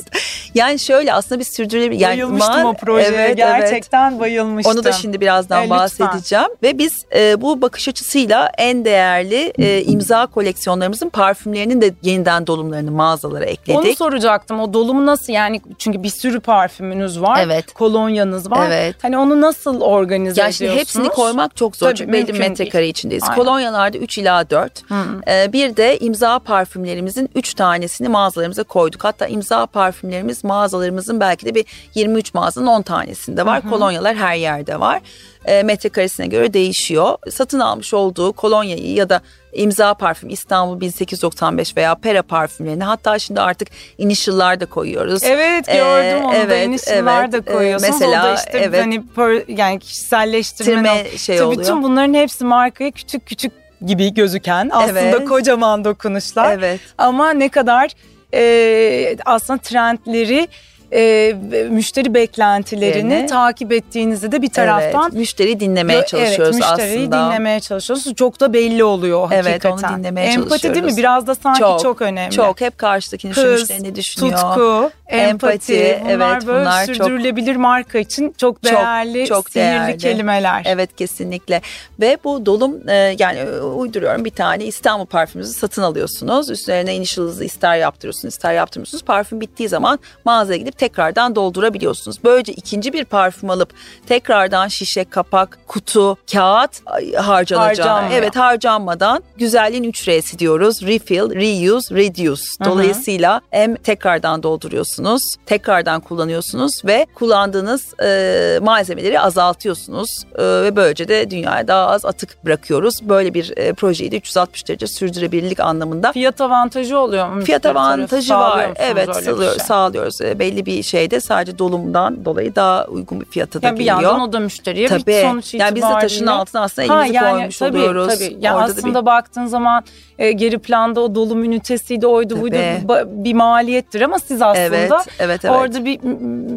Yani 0.54 0.78
şöyle 0.78 1.12
aslında 1.12 1.40
biz 1.40 1.48
sürdürülebilir... 1.48 2.00
Yani 2.00 2.12
bayılmıştım 2.12 2.54
ma- 2.54 2.66
o 2.66 2.74
projeye. 2.74 3.08
Evet, 3.08 3.18
evet. 3.20 3.36
Gerçekten 3.36 4.20
bayılmıştım. 4.20 4.72
Onu 4.76 4.84
da 4.84 4.92
şimdi 4.92 5.20
birazdan 5.20 5.58
E, 5.58 5.62
lütfen. 5.62 5.78
bahsedeceğim. 5.78 6.48
Ve 6.62 6.78
biz 6.78 6.95
e, 7.14 7.40
bu 7.40 7.62
bakış 7.62 7.88
açısıyla 7.88 8.50
en 8.58 8.84
değerli 8.84 9.52
e, 9.58 9.82
imza 9.82 10.26
koleksiyonlarımızın 10.26 11.08
parfümlerinin 11.08 11.80
de 11.80 11.94
yeniden 12.02 12.46
dolumlarını 12.46 12.90
mağazalara 12.90 13.44
ekledik. 13.44 13.80
Onu 13.80 13.94
soracaktım. 13.96 14.60
O 14.60 14.72
dolumu 14.72 15.06
nasıl 15.06 15.32
yani 15.32 15.60
çünkü 15.78 16.02
bir 16.02 16.08
sürü 16.08 16.40
parfümünüz 16.40 17.20
var. 17.20 17.40
Evet. 17.42 17.72
Kolonyanız 17.74 18.50
var. 18.50 18.66
Evet. 18.66 18.96
Hani 19.02 19.18
onu 19.18 19.40
nasıl 19.40 19.80
organize 19.80 20.40
Ya 20.40 20.52
şimdi 20.52 20.70
ediyorsunuz? 20.70 21.06
hepsini 21.06 21.24
koymak 21.24 21.56
çok 21.56 21.76
zor 21.76 21.86
Tabii, 21.86 21.96
çünkü 21.96 22.12
belli 22.12 22.32
metrekare 22.32 22.82
değil. 22.82 22.90
içindeyiz. 22.90 23.22
Aynen. 23.24 23.36
Kolonyalarda 23.36 23.98
3 23.98 24.18
ila 24.18 24.50
4. 24.50 24.82
Ee, 25.28 25.52
bir 25.52 25.76
de 25.76 25.98
imza 25.98 26.38
parfümlerimizin 26.38 27.30
3 27.34 27.54
tanesini 27.54 28.08
mağazalarımıza 28.08 28.62
koyduk. 28.62 29.04
Hatta 29.04 29.26
imza 29.26 29.66
parfümlerimiz 29.66 30.44
mağazalarımızın 30.44 31.20
belki 31.20 31.46
de 31.46 31.54
bir 31.54 31.64
23 31.94 32.34
mağazanın 32.34 32.66
10 32.66 32.82
tanesinde 32.82 33.46
var. 33.46 33.70
Kolonyalar 33.70 34.16
her 34.16 34.34
yerde 34.36 34.80
var. 34.80 35.00
Ee, 35.46 35.62
metrekaresine 35.62 36.26
göre 36.26 36.52
değişiyor. 36.52 37.16
Satın 37.30 37.60
almış 37.60 37.94
olduğu 37.94 38.32
kolonyayı 38.32 38.92
ya 38.94 39.08
da 39.08 39.20
imza 39.52 39.94
parfüm 39.94 40.30
İstanbul 40.30 40.80
1895 40.80 41.76
veya 41.76 41.94
Pera 41.94 42.22
parfümlerini 42.22 42.84
hatta 42.84 43.18
şimdi 43.18 43.40
artık 43.40 43.68
initial'lar 43.98 44.60
da 44.60 44.66
koyuyoruz. 44.66 45.22
Evet 45.22 45.66
gördüm 45.66 46.22
Ee, 46.22 46.22
onu 46.24 46.32
da 46.32 46.36
evet, 46.36 46.66
inişler 46.68 47.22
evet. 47.22 47.32
de 47.32 47.36
Ee, 47.50 47.54
koyuyorsunuz. 47.54 48.00
mesela, 48.00 48.22
o 48.24 48.26
da 48.28 48.34
işte 48.34 48.58
evet. 48.58 48.80
hani 48.84 49.02
per- 49.16 49.44
yani 49.60 49.78
kişiselleştirme 49.80 51.04
şey 51.18 51.42
oluyor. 51.42 51.60
Bütün 51.60 51.82
bunların 51.82 52.14
hepsi 52.14 52.44
markaya 52.44 52.90
küçük 52.90 53.26
küçük 53.26 53.52
gibi 53.86 54.14
gözüken 54.14 54.70
aslında 54.72 55.00
Evet. 55.00 55.24
kocaman 55.28 55.84
dokunuşlar. 55.84 56.52
Evet. 56.58 56.80
Ama 56.98 57.30
ne 57.30 57.48
kadar 57.48 57.90
e, 58.34 59.16
aslında 59.26 59.58
trendleri 59.58 60.48
e, 60.92 61.32
müşteri 61.70 62.14
beklentilerini 62.14 63.14
Yani. 63.14 63.26
takip 63.26 63.72
ettiğinizi 63.72 64.32
de 64.32 64.42
bir 64.42 64.48
taraftan 64.50 65.02
evet, 65.04 65.12
müşteri 65.12 65.60
dinlemeye 65.60 66.06
çalışıyoruz 66.06 66.56
evet, 66.56 66.70
müşteriyi 66.70 67.00
aslında. 67.00 67.26
dinlemeye 67.26 67.60
çalışıyoruz. 67.60 68.14
Çok 68.14 68.40
da 68.40 68.52
belli 68.52 68.84
oluyor 68.84 69.28
Evet, 69.32 69.64
hakikaten. 69.64 69.88
onu 69.92 69.98
dinlemeye 69.98 70.26
Empati 70.26 70.50
değil 70.50 70.60
çalışıyoruz. 70.62 70.92
mi? 70.92 70.96
Biraz 70.98 71.26
da 71.26 71.34
sanki 71.34 71.58
çok, 71.60 71.80
Çok, 71.80 72.02
önemli. 72.02 72.30
Çok 72.34 72.60
hep 72.60 72.78
karşıdakinin 72.78 73.32
Hız, 73.32 73.60
müşteri 73.60 73.82
ne 73.84 73.94
düşünüyor. 73.94 74.38
tutku, 74.38 74.90
empati, 75.08 75.74
Empati, 75.74 76.00
bunlar 76.04 76.32
evet, 76.34 76.46
böyle 76.46 76.60
bunlar 76.60 76.86
çok- 76.86 76.96
sürdürülebilir 76.96 77.56
marka 77.56 77.98
için 77.98 78.34
çok 78.38 78.64
değerli, 78.64 79.26
çok 79.26 79.50
sihirli 79.50 79.64
değerli. 79.66 79.98
kelimeler. 79.98 80.62
Evet 80.66 80.96
kesinlikle 80.96 81.60
ve 82.00 82.18
bu 82.24 82.46
dolum 82.46 82.88
e, 82.88 83.16
yani 83.18 83.38
e, 83.38 83.60
uyduruyorum 83.60 84.24
bir 84.24 84.30
tane 84.30 84.64
İstanbul 84.64 85.06
parfümünüzü 85.06 85.52
satın 85.52 85.82
alıyorsunuz. 85.82 86.50
Üzerine 86.50 86.94
initial'ınızı 86.94 87.44
ister 87.44 87.76
yaptırıyorsunuz 87.76 88.34
ister 88.34 88.52
yaptırmıyorsunuz. 88.54 89.04
Parfüm 89.04 89.40
bittiği 89.40 89.68
zaman 89.68 89.98
mağazaya 90.24 90.58
gidip 90.58 90.75
tekrardan 90.78 91.36
doldurabiliyorsunuz. 91.36 92.16
Böylece 92.24 92.52
ikinci 92.52 92.92
bir 92.92 93.04
parfüm 93.04 93.50
alıp 93.50 93.70
tekrardan 94.06 94.68
şişe, 94.68 95.04
kapak, 95.04 95.58
kutu, 95.66 96.16
kağıt 96.32 96.70
harcanacağına 97.16 97.64
Harcanmıyor. 97.66 98.18
evet 98.22 98.36
harcanmadan 98.36 99.22
güzelliğin 99.36 99.84
3 99.84 100.08
R'si 100.08 100.38
diyoruz. 100.38 100.82
Refill, 100.82 101.30
reuse, 101.34 101.94
reduce. 101.94 102.42
Dolayısıyla 102.64 103.40
hem 103.50 103.74
tekrardan 103.76 104.42
dolduruyorsunuz, 104.42 105.22
tekrardan 105.46 106.00
kullanıyorsunuz 106.00 106.84
ve 106.84 107.06
kullandığınız 107.14 107.94
e, 108.02 108.58
malzemeleri 108.62 109.20
azaltıyorsunuz 109.20 110.08
E, 110.38 110.42
ve 110.42 110.76
böylece 110.76 111.08
de 111.08 111.30
dünyaya 111.30 111.68
daha 111.68 111.86
az 111.88 112.04
atık 112.04 112.44
bırakıyoruz. 112.44 112.94
Böyle 113.02 113.34
bir 113.34 113.52
e, 113.56 113.72
projeyi 113.72 114.12
de 114.12 114.16
360 114.16 114.68
derece 114.68 114.86
sürdürülebilirlik 114.86 115.60
anlamında 115.60 116.12
Fiyat 116.12 116.40
avantajı 116.40 116.98
oluyor 116.98 117.28
mu? 117.28 117.42
Fiyat 117.42 117.66
avantajı 117.66 118.34
var. 118.34 118.70
Evet 118.76 119.08
sağlıyor- 119.14 119.56
şey? 119.56 119.66
sağlıyoruz. 119.66 120.20
E, 120.20 120.38
Belli 120.38 120.65
bir 120.66 120.82
şeyde 120.82 121.20
sadece 121.20 121.58
dolumdan 121.58 122.24
dolayı 122.24 122.54
daha 122.54 122.84
uygun 122.86 123.20
bir 123.20 123.24
fiyata 123.26 123.62
da 123.62 123.66
Yani 123.66 123.78
bir 123.78 123.84
geliyor. 123.84 124.02
yandan 124.02 124.20
o 124.20 124.32
da 124.32 124.40
müşteriye 124.40 124.88
Tabii. 124.88 125.06
bir 125.06 125.22
sonuç 125.22 125.54
yani 125.54 125.74
biz 125.74 125.82
de 125.82 125.86
taşın 126.00 126.24
itibariyle- 126.24 126.30
altına 126.30 126.62
aslında 126.62 126.94
Ha, 126.96 127.06
elimizi 127.06 127.24
koymuş 127.30 127.58
tabii, 127.58 127.78
oluyoruz. 127.78 128.14
Tabii. 128.14 128.36
Yani 128.40 128.56
Orada 128.56 128.68
da 128.68 128.72
bir- 128.72 128.78
aslında 128.78 129.06
baktığın 129.06 129.46
zaman 129.46 129.84
e, 130.18 130.32
geri 130.32 130.58
planda 130.58 131.00
o 131.00 131.14
dolum 131.14 131.44
ünitesiydi 131.44 132.06
oydu 132.06 132.40
buydu 132.40 132.54
Tabii. 132.56 132.86
ba- 132.92 133.24
bir 133.24 133.34
maliyettir 133.34 134.00
ama 134.00 134.18
siz 134.18 134.42
aslında 134.42 134.64
evet, 134.66 134.92
evet, 135.18 135.44
evet. 135.44 135.56
orada 135.56 135.84
bir 135.84 136.00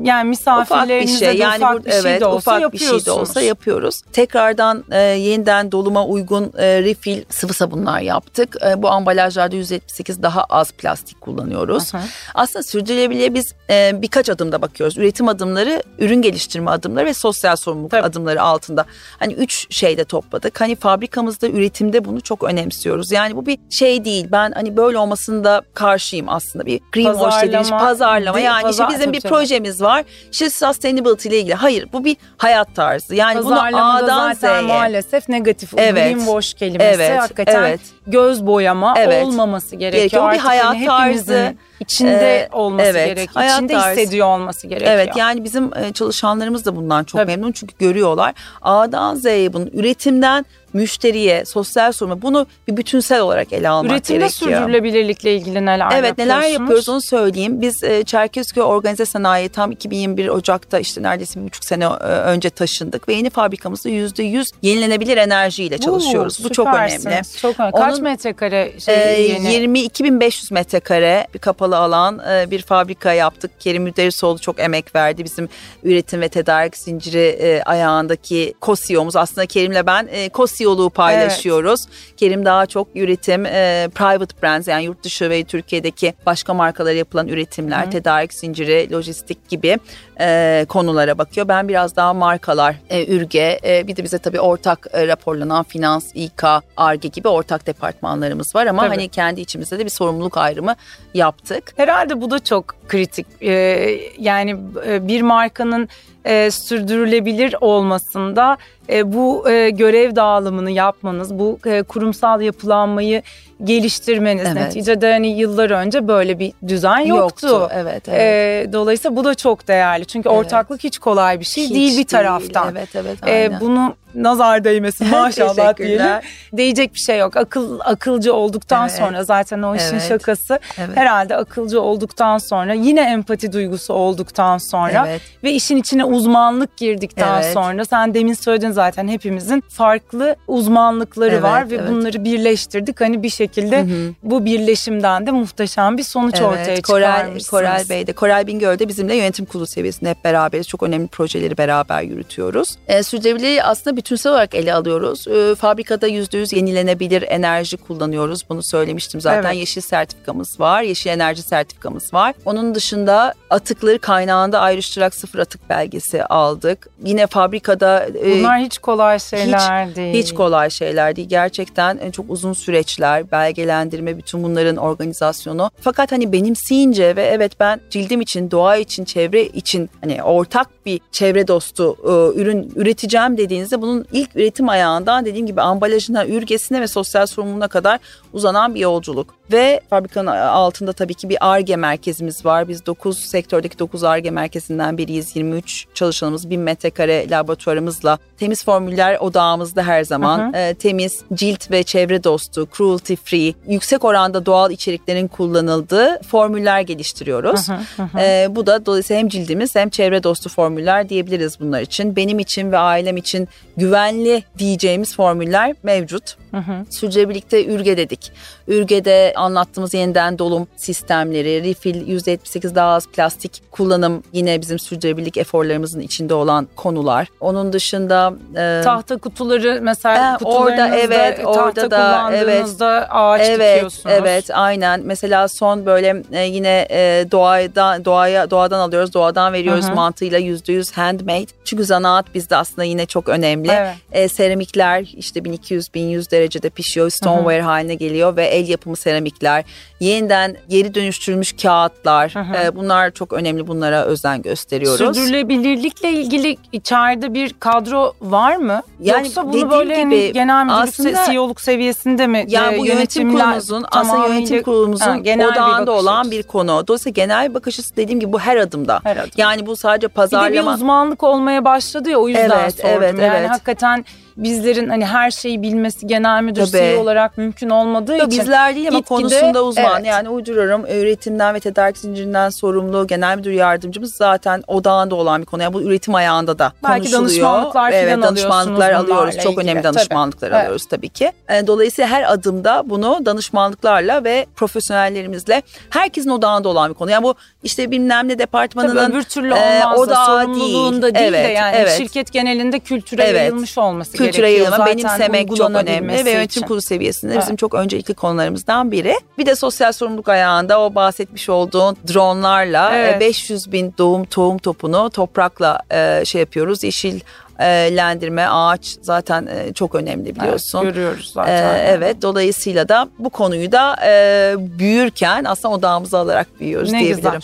yani 0.06 0.20
ufak 0.20 0.24
bir 0.24 0.30
misafirlerinize 0.30 1.26
şey 1.26 1.38
yani 1.38 1.58
ufak 1.58 1.74
burada- 1.74 1.86
bir 1.86 1.92
şey 1.92 2.00
evet, 2.12 2.22
de 2.22 2.26
olsa 2.26 2.58
ufak 2.58 2.74
bir 2.74 2.78
şey 2.78 3.06
de 3.06 3.12
olsa 3.12 3.42
yapıyoruz. 3.42 4.02
Tekrardan 4.14 4.84
e, 4.92 4.98
yeniden 5.02 5.72
doluma 5.72 6.06
uygun 6.06 6.54
e, 6.58 6.84
refill 6.84 7.24
sıvı 7.30 7.54
sabunlar 7.54 8.00
yaptık. 8.02 8.56
E, 8.68 8.82
bu 8.84 8.90
ambalajlarda 8.90 9.56
178 9.56 10.24
daha 10.24 10.44
az 10.44 10.72
plastik 10.72 11.22
kullanıyoruz. 11.22 11.94
Hı 11.94 11.98
hı. 11.98 12.02
Aslında 12.36 12.64
sürdürülebilirliğe 12.64 13.34
biz 13.34 13.54
e, 13.70 13.99
birkaç 14.02 14.30
adımda 14.30 14.62
bakıyoruz. 14.62 14.98
Üretim 14.98 15.28
adımları, 15.28 15.84
ürün 16.00 16.22
geliştirme 16.22 16.72
adımları 16.72 17.06
ve 17.06 17.14
sosyal 17.14 17.56
sorumluluk 17.56 17.92
Tabii. 17.92 18.02
adımları 18.02 18.42
altında. 18.42 18.86
Hani 19.20 19.34
üç 19.34 19.76
şeyde 19.76 20.04
topladık. 20.04 20.62
Hani 20.62 20.76
fabrikamızda 20.76 21.48
üretimde 21.48 22.06
bunu 22.06 22.22
çok 22.22 22.44
önemsiyoruz. 22.44 23.12
Yani 23.12 23.36
bu 23.36 23.46
bir 23.46 23.58
şey 23.70 24.06
değil. 24.06 24.28
Ben 24.32 24.52
hani 24.52 24.78
böyle 24.78 24.98
olmasında 24.98 25.62
karşıyım 25.74 26.30
aslında. 26.30 26.66
Bir 26.66 26.80
greenwash 26.92 27.42
dediğimiz 27.44 27.70
Pazarlama, 27.70 28.36
değil, 28.38 28.46
Yani 28.46 28.70
işte 28.70 28.84
pazar- 28.84 28.90
bizim 28.90 29.06
tabii, 29.06 29.18
bir 29.18 29.22
projemiz 29.30 29.82
var. 29.82 30.04
İşte 30.32 30.50
sustainability 30.50 31.30
ile 31.30 31.40
ilgili. 31.40 31.54
Hayır 31.54 31.88
bu 31.94 32.06
bir 32.06 32.18
hayat 32.38 32.76
tarzı. 32.76 33.16
Yani 33.16 33.46
bunu 33.46 33.62
A'dan 33.62 34.06
zaten 34.34 34.60
Z'ye. 34.60 34.68
maalesef 34.68 35.30
negatif. 35.30 35.74
Evet. 35.78 35.94
Greenwash 36.16 36.54
kelimesi 36.54 36.90
Evet, 36.90 37.20
hakikaten 37.20 37.64
evet. 37.64 37.80
Göz 38.12 38.46
boyama 38.46 38.94
Evet. 38.98 39.26
olması 39.26 39.76
gerekiyor. 39.76 40.02
Gerekiyor. 40.02 40.24
Bir 40.24 40.28
Artık 40.30 40.46
hayat 40.46 40.66
hani 40.66 40.80
hepimizin 40.80 41.34
tarzı, 41.34 41.56
içinde 41.80 42.38
e, 42.40 42.50
olması 42.52 42.88
evet, 42.88 43.06
gerekiyor. 43.08 43.34
hayat 43.34 43.56
İçinde 43.56 43.74
tarzı. 43.74 44.00
hissediyor 44.02 44.28
olması 44.28 44.68
gerekiyor. 44.68 44.92
Evet 44.92 45.16
yani 45.18 45.44
bizim 45.44 45.78
e, 45.78 45.94
çalışanlarımız 45.94 46.66
da 46.66 46.76
bundan 46.76 47.04
çok 47.04 47.22
Tabii. 47.22 47.32
memnun 47.32 47.52
çünkü 47.52 47.74
görüyorlar. 47.80 48.34
A'dan 48.62 49.16
Z'ye 49.16 49.54
bunun 49.54 49.68
üretimden 49.74 50.46
müşteriye, 50.74 51.46
sosyal 51.46 51.92
soruma 51.92 52.22
bunu 52.22 52.48
bir 52.68 52.78
bütünsel 52.78 53.20
olarak 53.22 53.54
ele 53.54 53.70
almak 53.70 53.92
Üretimde 53.92 54.18
gerekiyor. 54.20 54.52
sürdürülebilirlikle 54.52 55.36
ilgili 55.36 55.66
neler 55.66 55.88
Evet 55.96 56.18
neler 56.18 56.42
yapıyoruz 56.42 56.90
onu 56.90 57.02
söyleyeyim. 57.02 57.62
Biz 57.62 57.84
e, 57.84 58.04
Çerkezköy 58.04 58.64
Organize 58.64 59.06
Sanayi 59.06 59.50
tam 59.50 59.72
2021 59.72 60.28
Ocak'ta 60.28 60.80
işte 60.80 61.04
neredeyse 61.04 61.40
bir 61.40 61.46
buçuk 61.46 61.66
sene 61.66 61.84
e, 61.86 61.88
önce 62.06 62.50
taşındık 62.50 63.08
ve 63.08 63.14
yeni 63.14 63.30
fabrikamızda 63.30 63.90
yüzde 63.90 64.24
yüz 64.24 64.48
yenilenebilir 64.62 65.18
enerjiyle 65.18 65.78
çalışıyoruz. 65.78 66.40
Oo, 66.42 66.44
Bu 66.44 66.50
çok 66.50 66.68
önemli. 66.68 67.22
Çok 67.42 67.60
önemli. 67.60 67.72
Kaç 67.76 67.94
Onun- 67.94 68.04
metrekare 68.04 68.72
şey 68.80 68.96
Ee, 68.96 69.22
yeni? 69.22 69.80
22.500 69.80 70.54
metrekare 70.54 71.28
bir 71.34 71.40
kapalı 71.40 71.78
alan 71.78 72.22
e, 72.32 72.52
bir 72.52 72.62
fabrika 72.62 73.14
yaptık. 73.14 73.52
Kerim 73.60 73.84
Müderrisoğlu 73.84 74.40
çok 74.40 74.60
emek 74.60 74.96
verdi. 74.96 75.24
Bizim 75.24 75.50
üretim 75.84 76.22
ve 76.22 76.30
tedarik 76.30 76.78
zinciri 76.78 77.20
e, 77.40 77.62
ayağındaki 77.64 78.54
COSIO'muz. 78.62 79.16
Aslında 79.16 79.46
Kerim'le 79.48 79.86
ben 79.88 80.08
e, 80.12 80.30
COSIO'luğu 80.60 80.90
paylaşıyoruz. 80.90 81.86
Kerim 82.18 82.46
daha 82.46 82.66
çok 82.66 82.88
üretim, 82.96 83.46
e, 83.46 83.90
private 83.96 84.42
brands 84.44 84.68
yani 84.68 84.84
yurt 84.84 85.04
dışı 85.04 85.30
ve 85.30 85.44
Türkiye'deki 85.44 86.14
başka 86.26 86.54
markalara 86.54 86.94
yapılan 86.94 87.28
üretimler, 87.28 87.86
Hı. 87.86 87.90
tedarik 87.90 88.34
zinciri, 88.34 88.94
lojistik 88.94 89.50
gibi 89.50 89.78
e, 90.20 90.66
konulara 90.70 91.18
bakıyor. 91.18 91.48
Ben 91.48 91.68
biraz 91.68 91.96
daha 91.96 92.14
markalar, 92.14 92.76
e, 92.90 93.16
ürge, 93.16 93.60
e, 93.64 93.88
bir 93.88 93.96
de 93.96 94.04
bize 94.04 94.18
tabii 94.18 94.40
ortak 94.40 94.88
e, 94.94 95.08
raporlanan 95.08 95.64
finans, 95.64 96.12
İK, 96.14 96.44
ARGE 96.78 97.08
gibi 97.08 97.28
ortak 97.28 97.68
departmanlarımız 97.68 98.56
var 98.56 98.66
ama 98.66 98.82
Tabii. 98.82 98.96
hani 98.96 99.10
kendi 99.10 99.42
içimizde 99.42 99.80
de 99.80 99.86
bir 99.86 99.90
sorumluluk 99.90 100.38
ayrımı 100.38 100.76
yaptık. 101.14 101.74
Herhalde 101.78 102.22
bu 102.22 102.32
da 102.32 102.40
çok 102.40 102.76
kritik. 102.88 103.28
Ee, 103.42 104.00
yani 104.18 104.56
e, 104.88 105.08
bir 105.08 105.22
markanın 105.22 105.90
e, 106.26 106.52
sürdürülebilir 106.52 107.56
olmasında 107.62 108.58
e, 108.90 109.14
bu 109.14 109.50
e, 109.50 109.70
görev 109.70 110.16
dağılımını 110.16 110.72
yapmanız, 110.72 111.40
bu 111.40 111.60
e, 111.66 111.84
kurumsal 111.84 112.42
yapılanmayı 112.42 113.22
geliştirmeniz. 113.64 114.44
Evet. 114.46 114.56
Neticede 114.56 115.12
hani 115.12 115.28
yıllar 115.40 115.70
önce 115.70 116.08
böyle 116.08 116.40
bir 116.40 116.54
düzen 116.68 117.00
yoktu. 117.00 117.70
Evet, 117.74 118.10
evet. 118.10 118.20
Ee, 118.68 118.74
dolayısıyla 118.74 119.16
bu 119.16 119.24
da 119.24 119.36
çok 119.36 119.68
değerli. 119.68 120.06
Çünkü 120.06 120.30
Evet. 120.30 120.38
ortaklık 120.40 120.84
hiç 120.84 120.98
kolay 120.98 121.40
bir 121.40 121.46
şey 121.46 121.64
Hiç 121.64 121.74
değil 121.74 121.98
bir 121.98 122.08
taraftan. 122.08 122.72
Evet, 122.76 122.90
evet. 122.96 123.18
Ee, 123.28 123.32
aynen. 123.32 123.60
bunu 123.62 123.96
nazar 124.16 124.64
değmesin 124.64 125.08
maşallah 125.12 125.78
diyelim. 125.78 126.06
Değecek 126.54 126.94
bir 126.94 127.00
şey 127.00 127.20
yok. 127.20 127.38
Akıl 127.38 127.80
akılcı 127.80 128.34
olduktan 128.34 128.88
Evet. 128.90 129.00
sonra 129.00 129.24
zaten 129.24 129.62
o 129.62 129.76
işin 129.76 129.92
Evet. 129.94 130.08
şakası. 130.10 130.60
Evet. 130.78 130.98
Herhalde 130.98 131.36
akılcı 131.36 131.82
olduktan 131.82 132.38
sonra 132.38 132.74
yine 132.74 133.02
empati 133.02 133.54
duygusu 133.54 133.94
olduktan 133.94 134.58
sonra 134.58 135.06
Evet. 135.08 135.22
ve 135.44 135.52
işin 135.52 135.78
içine 135.78 136.06
uzmanlık 136.06 136.78
girdikten 136.78 137.42
Evet. 137.42 137.54
sonra 137.54 137.86
sen 137.86 138.14
demin 138.14 138.34
söyledin 138.34 138.72
zaten 138.72 139.08
hepimizin 139.08 139.64
farklı 139.70 140.36
uzmanlıkları 140.48 141.32
Evet, 141.32 141.44
var 141.44 141.70
ve 141.70 141.76
evet. 141.76 141.90
bunları 141.90 142.24
birleştirdik. 142.24 143.02
Hani 143.02 143.24
bir 143.24 143.30
şekilde 143.30 143.49
Hı 143.58 143.94
hı. 143.94 144.14
bu 144.24 144.46
birleşimden 144.46 145.26
de 145.28 145.32
muhteşem 145.32 145.98
bir 145.98 146.04
sonuç 146.04 146.42
ortaya 146.42 146.82
Korel, 146.82 147.06
çıkarmışsınız. 147.16 147.50
Korel 147.50 147.90
Bey 147.90 148.08
de, 148.08 148.14
Korel 148.14 148.48
Bingöl 148.48 148.80
de 148.80 148.88
bizimle 148.88 149.16
yönetim 149.16 149.46
kurulu 149.46 149.68
seviyesinde 149.68 150.10
hep 150.10 150.24
beraberiz. 150.24 150.68
Çok 150.68 150.84
önemli 150.84 151.08
projeleri 151.08 151.58
beraber 151.58 152.02
yürütüyoruz. 152.02 152.76
E, 152.88 153.04
sürdürülebilirliği 153.04 153.64
aslında 153.64 153.98
bütünsel 153.98 154.32
olarak 154.32 154.56
ele 154.56 154.74
alıyoruz. 154.74 155.28
E, 155.28 155.56
fabrikada 155.56 156.08
%100 156.08 156.56
yenilenebilir 156.56 157.22
enerji 157.28 157.78
kullanıyoruz. 157.78 158.50
Bunu 158.50 158.64
söylemiştim 158.64 159.22
zaten. 159.22 159.50
Evet. 159.50 159.60
Yeşil 159.60 159.82
sertifikamız 159.82 160.60
var. 160.60 160.82
Yeşil 160.82 161.10
enerji 161.10 161.42
sertifikamız 161.42 162.14
var. 162.14 162.34
Onun 162.46 162.76
dışında 162.76 163.34
atıkları 163.50 164.00
kaynağında 164.00 164.60
ayrıştırarak 164.60 165.16
sıfır 165.16 165.40
atık 165.40 165.70
belgesi 165.70 166.24
aldık. 166.24 166.88
Yine 167.04 167.28
fabrikada... 167.28 168.06
e, 168.24 168.40
Bunlar 168.40 168.60
hiç 168.60 168.78
kolay 168.78 169.20
şeyler 169.20 169.96
değil. 169.96 170.14
hiç 170.24 170.34
kolay 170.34 170.70
şeyler 170.70 171.16
değil. 171.16 171.30
Gerçekten 171.30 171.98
e, 171.98 172.12
çok 172.12 172.26
uzun 172.30 172.54
süreçler, 172.54 173.32
belgelendirme, 173.40 174.18
bütün 174.18 174.44
bunların 174.44 174.78
organizasyonu. 174.78 175.72
Fakat 175.82 176.12
hani 176.12 176.32
benimseyince 176.32 177.16
ve 177.16 177.24
evet 177.24 177.60
ben 177.60 177.82
cildim 177.90 178.22
için, 178.22 178.52
doğa 178.52 178.78
için, 178.78 179.06
çevre 179.06 179.46
için 179.46 179.90
hani 180.02 180.24
ortak 180.24 180.86
bir 180.86 181.02
çevre 181.12 181.48
dostu 181.48 181.98
e, 182.04 182.42
ürün 182.42 182.72
üreteceğim 182.76 183.38
dediğinizde 183.38 183.82
bunun 183.82 184.06
ilk 184.12 184.36
üretim 184.36 184.70
ayağından 184.70 185.26
dediğim 185.26 185.48
gibi 185.48 185.62
ambalajına, 185.62 186.28
ürgesine 186.28 186.82
ve 186.82 186.88
sosyal 186.88 187.26
sorumluluğuna 187.26 187.68
kadar 187.68 188.00
uzanan 188.34 188.76
bir 188.76 188.80
yolculuk. 188.80 189.39
Ve 189.52 189.82
fabrikanın 189.90 190.28
altında 190.28 190.94
tabii 190.94 191.14
ki 191.14 191.30
bir 191.30 191.38
ARGE 191.42 191.76
merkezimiz 191.76 192.46
var. 192.46 192.68
Biz 192.68 192.86
9 192.86 193.20
sektördeki 193.20 193.80
9 193.80 194.04
ARGE 194.04 194.32
merkezinden 194.32 194.98
biriyiz. 194.98 195.36
23 195.36 195.86
çalışanımız, 195.94 196.50
1000 196.50 196.60
metrekare 196.60 197.30
laboratuvarımızla 197.30 198.18
temiz 198.38 198.66
formüller 198.66 199.18
odağımızda 199.20 199.84
her 199.84 200.04
zaman. 200.04 200.40
Hı 200.40 200.58
hı. 200.58 200.62
Ee, 200.62 200.74
temiz, 200.74 201.22
cilt 201.34 201.72
ve 201.72 201.84
çevre 201.84 202.24
dostu, 202.24 202.68
cruelty 202.78 203.16
free, 203.16 203.54
yüksek 203.68 204.06
oranda 204.06 204.46
doğal 204.46 204.72
içeriklerin 204.72 205.28
kullanıldığı 205.28 206.22
formüller 206.22 206.82
geliştiriyoruz. 206.82 207.70
Hı 207.70 207.74
hı, 207.74 208.04
hı. 208.04 208.20
Ee, 208.20 208.48
bu 208.50 208.66
da 208.66 208.86
dolayısıyla 208.86 209.20
hem 209.20 209.30
cildimiz 209.30 209.76
hem 209.76 209.90
çevre 209.90 210.24
dostu 210.24 210.50
formüller 210.50 211.10
diyebiliriz 211.10 211.60
bunlar 211.60 211.82
için. 211.82 212.16
Benim 212.16 212.40
için 212.40 212.72
ve 212.72 212.78
ailem 212.78 213.18
için 213.18 213.48
güvenli 213.78 214.44
diyeceğimiz 214.58 215.16
formüller 215.16 215.76
mevcut. 215.84 216.38
Hı 216.52 216.58
hı. 216.58 216.86
Sürdürülebilirlikte 216.90 217.66
ürge 217.66 217.98
dedik. 217.98 218.32
Ürge'de 218.68 219.34
anlattığımız 219.36 219.94
yeniden 219.94 220.40
dolum 220.40 220.68
sistemleri, 220.76 221.64
refill 221.64 222.08
%78 222.08 222.76
daha 222.76 222.94
az 222.94 223.08
plastik 223.08 223.62
kullanım 223.72 224.24
yine 224.34 224.62
bizim 224.62 224.80
sürdürülebilirlik 224.80 225.38
eforlarımızın 225.38 226.00
içinde 226.00 226.34
olan 226.34 226.68
konular. 226.76 227.28
Onun 227.40 227.74
dışında 227.74 228.34
e, 228.56 228.82
Tahta 228.84 229.18
kutuları 229.18 229.80
mesela 229.82 230.38
kutularınızda 230.38 230.84
orada 230.84 230.98
evet, 230.98 231.38
tahta 231.44 231.62
orada 231.62 231.92
da, 231.92 231.98
kullandığınızda 231.98 233.08
ağaç 233.10 233.42
evet, 233.50 233.76
dikiyorsunuz. 233.76 234.16
Evet, 234.20 234.50
aynen. 234.54 235.02
Mesela 235.04 235.48
son 235.48 235.86
böyle 235.86 236.24
e, 236.32 236.46
yine 236.46 236.88
e, 236.92 237.26
doğadan 237.32 238.06
doğaya 238.06 238.52
doğadan 238.52 238.80
alıyoruz, 238.80 239.14
doğadan 239.14 239.54
veriyoruz 239.54 239.86
Hı 239.86 239.92
hı. 239.92 239.96
mantığıyla 239.96 240.38
yüzde 240.38 240.74
yüz 240.74 240.92
handmade. 240.92 241.46
Çünkü 241.66 241.84
zanaat 241.84 242.36
bizde 242.36 242.56
aslında 242.56 242.84
yine 242.84 243.06
çok 243.06 243.30
önemli. 243.30 243.72
Evet. 243.72 243.96
E, 244.12 244.28
seramikler 244.28 245.14
işte 245.18 245.40
1200-1100 245.40 246.32
derecede 246.40 246.70
pişiyor, 246.70 247.10
stoneware 247.10 247.62
haline 247.62 247.96
geliyor 247.96 248.36
ve 248.36 248.46
el 248.46 248.68
yapımı 248.70 248.96
seramikler, 248.96 249.64
yeniden 250.00 250.56
geri 250.70 250.96
dönüştürülmüş 250.96 251.54
kağıtlar. 251.62 252.36
Hı 252.36 252.40
hı. 252.40 252.58
e, 252.66 252.76
bunlar 252.76 253.12
çok 253.12 253.34
önemli. 253.34 253.68
Bunlara 253.68 254.04
özen 254.06 254.42
gösteriyoruz. 254.42 254.98
Sürdürülebilirlikle 254.98 256.12
ilgili 256.12 256.58
içeride 256.72 257.34
bir 257.34 257.54
kadro 257.60 258.14
var 258.22 258.56
mı? 258.56 258.82
Yani 259.00 259.26
Yoksa 259.28 259.54
bunu 259.54 259.72
böyle 259.72 259.96
hani 259.96 260.16
gibi 260.16 260.34
genel 260.34 260.64
müdürlük 260.66 260.84
aslında- 260.84 261.26
CEO'luk 261.32 261.62
seviyesinde 261.62 262.28
mi? 262.28 262.46
Yani 262.48 262.76
e, 262.76 262.80
bu 262.80 262.86
yönetim 262.86 263.32
kurulumuzun 263.34 263.86
aslında 263.92 264.28
yönetim 264.28 264.64
kurulumuzun 264.64 265.06
Ha, 265.06 265.18
genel 265.18 265.48
bir 265.48 265.52
odağında 265.54 265.88
bakış 265.92 266.04
olan 266.04 266.32
bir 266.32 266.44
konu. 266.44 266.84
Dolayısıyla 266.88 267.14
genel 267.14 267.50
bir 267.50 267.54
bakış 267.54 267.80
açısı 267.80 267.96
dediğim 267.96 268.20
gibi 268.20 268.34
bu 268.34 268.40
her 268.40 268.58
adımda. 268.58 269.00
Her 269.04 269.18
adım. 269.18 269.30
Yani 269.38 269.66
bu 269.66 269.76
sadece 269.76 270.00
Bir 270.08 270.10
de 270.10 270.14
bir 270.14 270.16
pazarlama. 270.16 270.74
uzmanlık 270.74 271.24
olmaya 271.24 271.66
başladı 271.66 272.10
ya 272.10 272.18
o 272.18 272.28
yüzden 272.28 272.50
Evet, 272.64 272.76
sordum. 272.76 272.90
evet, 272.98 273.14
yani 273.20 273.38
evet. 273.38 273.50
hakikaten 273.50 274.06
bizlerin 274.44 274.90
hani 274.90 275.06
her 275.06 275.32
şeyi 275.32 275.62
bilmesi 275.62 276.08
genel 276.08 276.44
müdür 276.44 276.62
Tabii. 276.62 276.72
CEO 276.72 277.02
olarak 277.02 277.38
mümkün 277.38 277.70
olmadığı 277.70 278.18
Yok, 278.18 278.28
için. 278.28 278.42
bizler 278.42 278.76
değil 278.76 278.88
ama 278.88 279.02
konusunda 279.02 279.64
uzman. 279.64 279.96
evet. 279.96 280.06
Yani 280.06 280.30
uyduruyorum 280.30 280.86
üretimden 280.86 281.54
ve 281.56 281.60
tedarik 281.60 281.98
zincirinden 281.98 282.50
sorumlu 282.50 283.08
genel 283.08 283.38
müdür 283.38 283.52
yardımcımız 283.52 284.14
zaten 284.14 284.64
odağında 284.68 285.16
olan 285.16 285.42
bir 285.42 285.46
konu. 285.46 285.64
Yani 285.64 285.74
bu 285.74 285.82
üretim 285.82 286.16
ayağında 286.16 286.60
da 286.60 286.74
Belki 286.84 287.12
konuşuluyor. 287.12 287.22
danışmanlıklar 287.22 287.92
evet, 287.92 288.10
falan 288.16 288.22
danışmanlıklar 288.24 288.92
alıyoruz. 288.92 289.36
Çok 289.38 289.54
ilgili. 289.54 289.64
önemli 289.64 289.82
Tabii. 289.82 289.96
danışmanlıklar 289.96 290.48
Evet. 290.52 290.60
alıyoruz 290.62 290.86
tabii 290.86 291.10
ki. 291.10 291.32
E, 291.50 291.68
Dolayısıyla 291.68 292.10
her 292.10 292.34
adımda 292.34 292.84
bunu 292.86 293.26
danışmanlıklarla 293.26 294.24
ve 294.24 294.46
profesyonellerimizle 294.56 295.62
herkesin 295.90 296.30
odağında 296.30 296.70
olan 296.70 296.90
bir 296.90 296.96
konu. 296.96 297.12
Yani 297.12 297.24
bu 297.24 297.36
işte 297.64 297.92
bilmem 297.92 298.28
ne 298.28 298.40
departmanının 298.40 298.96
Tabii 298.96 299.12
öbür 299.14 299.24
türlü 299.24 299.54
e, 299.54 299.84
olmaz 299.84 299.98
da 299.98 300.02
odağı 300.02 300.48
değil, 300.56 301.02
de 301.02 301.12
Evet, 301.16 301.58
yani 301.58 301.76
evet. 301.76 301.98
şirket 301.98 302.32
genelinde 302.34 302.80
kültüre 302.80 303.24
Evet. 303.24 303.36
yayılmış 303.36 303.78
olması 303.78 304.18
kültüre 304.32 304.66
Zaten 304.66 304.86
benimsemek 304.86 305.56
çok 305.56 305.70
önemli 305.70 306.26
ve 306.26 306.32
yönetim 306.32 306.64
kurulu 306.64 306.82
seviyesinde 306.82 307.34
Evet. 307.34 307.44
bizim 307.44 307.56
çok 307.56 307.74
öncelikli 307.74 308.14
konularımızdan 308.14 308.92
biri. 308.92 309.16
Bir 309.38 309.46
de 309.46 309.56
sosyal 309.56 309.92
sorumluluk 309.92 310.30
ayağında 310.30 310.82
o 310.82 310.96
bahsetmiş 310.96 311.50
olduğun 311.50 311.98
dronlarla 312.14 312.92
Evet. 312.96 313.16
e, 313.16 313.20
500 313.20 313.72
bin 313.72 313.94
doğum 313.98 314.26
tohum 314.26 314.58
topunu 314.58 315.10
toprakla 315.10 315.80
e, 315.92 316.26
şey 316.26 316.40
yapıyoruz. 316.42 316.84
Yeşil 316.84 317.20
lendirme 317.66 318.46
ağaç 318.48 318.96
zaten 319.02 319.48
e, 319.48 319.74
çok 319.74 319.96
önemli 319.96 320.36
biliyorsun. 320.36 320.80
Evet, 320.84 320.94
görüyoruz 320.96 321.32
zaten. 321.34 321.80
evet 321.86 322.22
dolayısıyla 322.22 322.90
da 322.90 323.08
bu 323.20 323.30
konuyu 323.30 323.72
da 323.72 323.96
e, 324.06 324.54
büyürken 324.58 325.44
aslında 325.44 325.76
odağımıza 325.76 326.20
alarak 326.20 326.48
büyüyoruz 326.60 326.92
Ne 326.92 327.00
diyebilirim. 327.00 327.24
güzel. 327.34 327.42